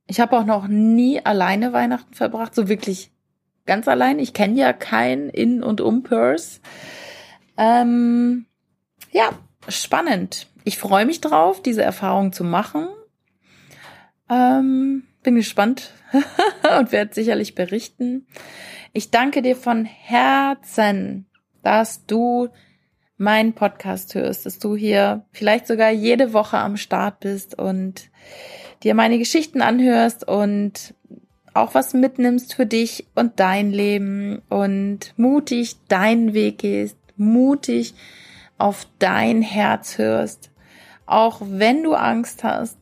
ich 0.07 0.21
habe 0.21 0.37
auch 0.37 0.45
noch 0.45 0.69
nie 0.69 1.25
alleine 1.25 1.73
Weihnachten 1.73 2.15
verbracht, 2.15 2.55
so 2.55 2.69
wirklich 2.69 3.11
ganz 3.67 3.89
allein. 3.89 4.19
Ich 4.19 4.35
kenne 4.35 4.59
ja 4.59 4.73
kein 4.73 5.31
In- 5.31 5.63
und 5.63 5.81
Um-Purse. 5.81 6.61
Ähm, 7.57 8.47
ja, 9.13 9.31
spannend. 9.69 10.49
Ich 10.65 10.79
freue 10.79 11.07
mich 11.07 11.21
drauf, 11.21 11.63
diese 11.63 11.83
Erfahrung 11.83 12.33
zu 12.33 12.45
machen. 12.45 12.89
Ähm, 14.29 15.05
bin 15.23 15.35
gespannt 15.35 15.93
und 16.79 16.93
werde 16.93 17.15
sicherlich 17.15 17.55
berichten. 17.55 18.27
Ich 18.93 19.11
danke 19.11 19.43
dir 19.43 19.57
von 19.57 19.85
Herzen, 19.85 21.27
dass 21.63 22.07
du 22.07 22.49
meinen 23.17 23.53
Podcast 23.53 24.15
hörst, 24.15 24.47
dass 24.47 24.59
du 24.59 24.77
hier 24.77 25.27
vielleicht 25.33 25.67
sogar 25.67 25.91
jede 25.91 26.33
Woche 26.33 26.59
am 26.59 26.77
Start 26.77 27.21
bist 27.21 27.59
und 27.59 28.09
dir 28.83 28.95
meine 28.95 29.19
Geschichten 29.19 29.61
anhörst 29.61 30.27
und 30.27 30.95
auch 31.53 31.75
was 31.75 31.93
mitnimmst 31.93 32.55
für 32.55 32.67
dich 32.67 33.07
und 33.15 33.39
dein 33.39 33.73
Leben 33.73 34.41
und 34.49 35.13
mutig 35.17 35.77
deinen 35.89 36.33
Weg 36.33 36.59
gehst, 36.59 36.97
mutig 37.17 37.95
auf 38.57 38.87
dein 38.99 39.43
Herz 39.43 39.99
hörst, 39.99 40.50
auch 41.11 41.41
wenn 41.45 41.83
du 41.83 41.95
Angst 41.95 42.45
hast. 42.45 42.77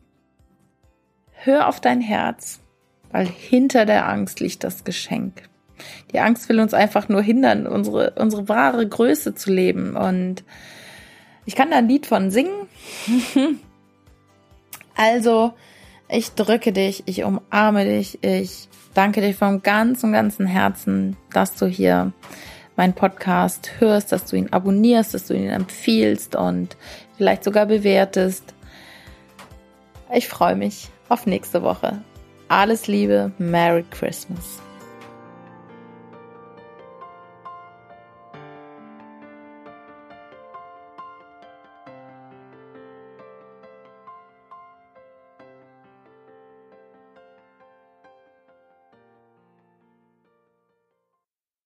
Hör 1.33 1.69
auf 1.69 1.81
dein 1.81 2.01
Herz, 2.01 2.61
weil 3.11 3.27
hinter 3.27 3.87
der 3.87 4.09
Angst 4.09 4.41
liegt 4.41 4.65
das 4.65 4.85
Geschenk. 4.85 5.49
Die 6.13 6.19
Angst 6.19 6.49
will 6.49 6.61
uns 6.61 6.75
einfach 6.75 7.09
nur 7.09 7.23
hindern, 7.23 7.67
unsere, 7.67 8.13
unsere 8.17 8.49
wahre 8.49 8.87
Größe 8.87 9.35
zu 9.35 9.53
leben. 9.53 9.97
Und 9.97 10.45
ich 11.47 11.55
kann 11.55 11.71
da 11.71 11.79
ein 11.79 11.89
Lied 11.89 12.07
von 12.07 12.31
singen. 12.31 12.69
also, 14.97 15.55
ich 16.09 16.33
drücke 16.33 16.73
dich, 16.73 17.05
ich 17.07 17.25
umarme 17.25 17.85
dich, 17.85 18.23
ich 18.23 18.69
danke 18.95 19.21
dir 19.21 19.33
vom 19.33 19.63
ganzen, 19.63 20.13
ganzen 20.13 20.47
Herzen, 20.47 21.17
dass 21.33 21.55
du 21.55 21.67
hier 21.67 22.13
meinen 22.77 22.95
Podcast 22.95 23.73
hörst, 23.79 24.13
dass 24.13 24.25
du 24.25 24.37
ihn 24.37 24.53
abonnierst, 24.53 25.15
dass 25.15 25.27
du 25.27 25.35
ihn 25.35 25.49
empfiehlst 25.49 26.37
und 26.37 26.77
vielleicht 27.19 27.45
sogar 27.45 27.67
bewertest. 27.67 28.55
Ich 30.15 30.29
freue 30.29 30.57
mich 30.57 30.89
auf 31.11 31.27
nächste 31.27 31.63
Woche. 31.63 32.01
Alles 32.49 32.87
Liebe, 32.87 33.33
Merry 33.37 33.85
Christmas. 33.91 34.63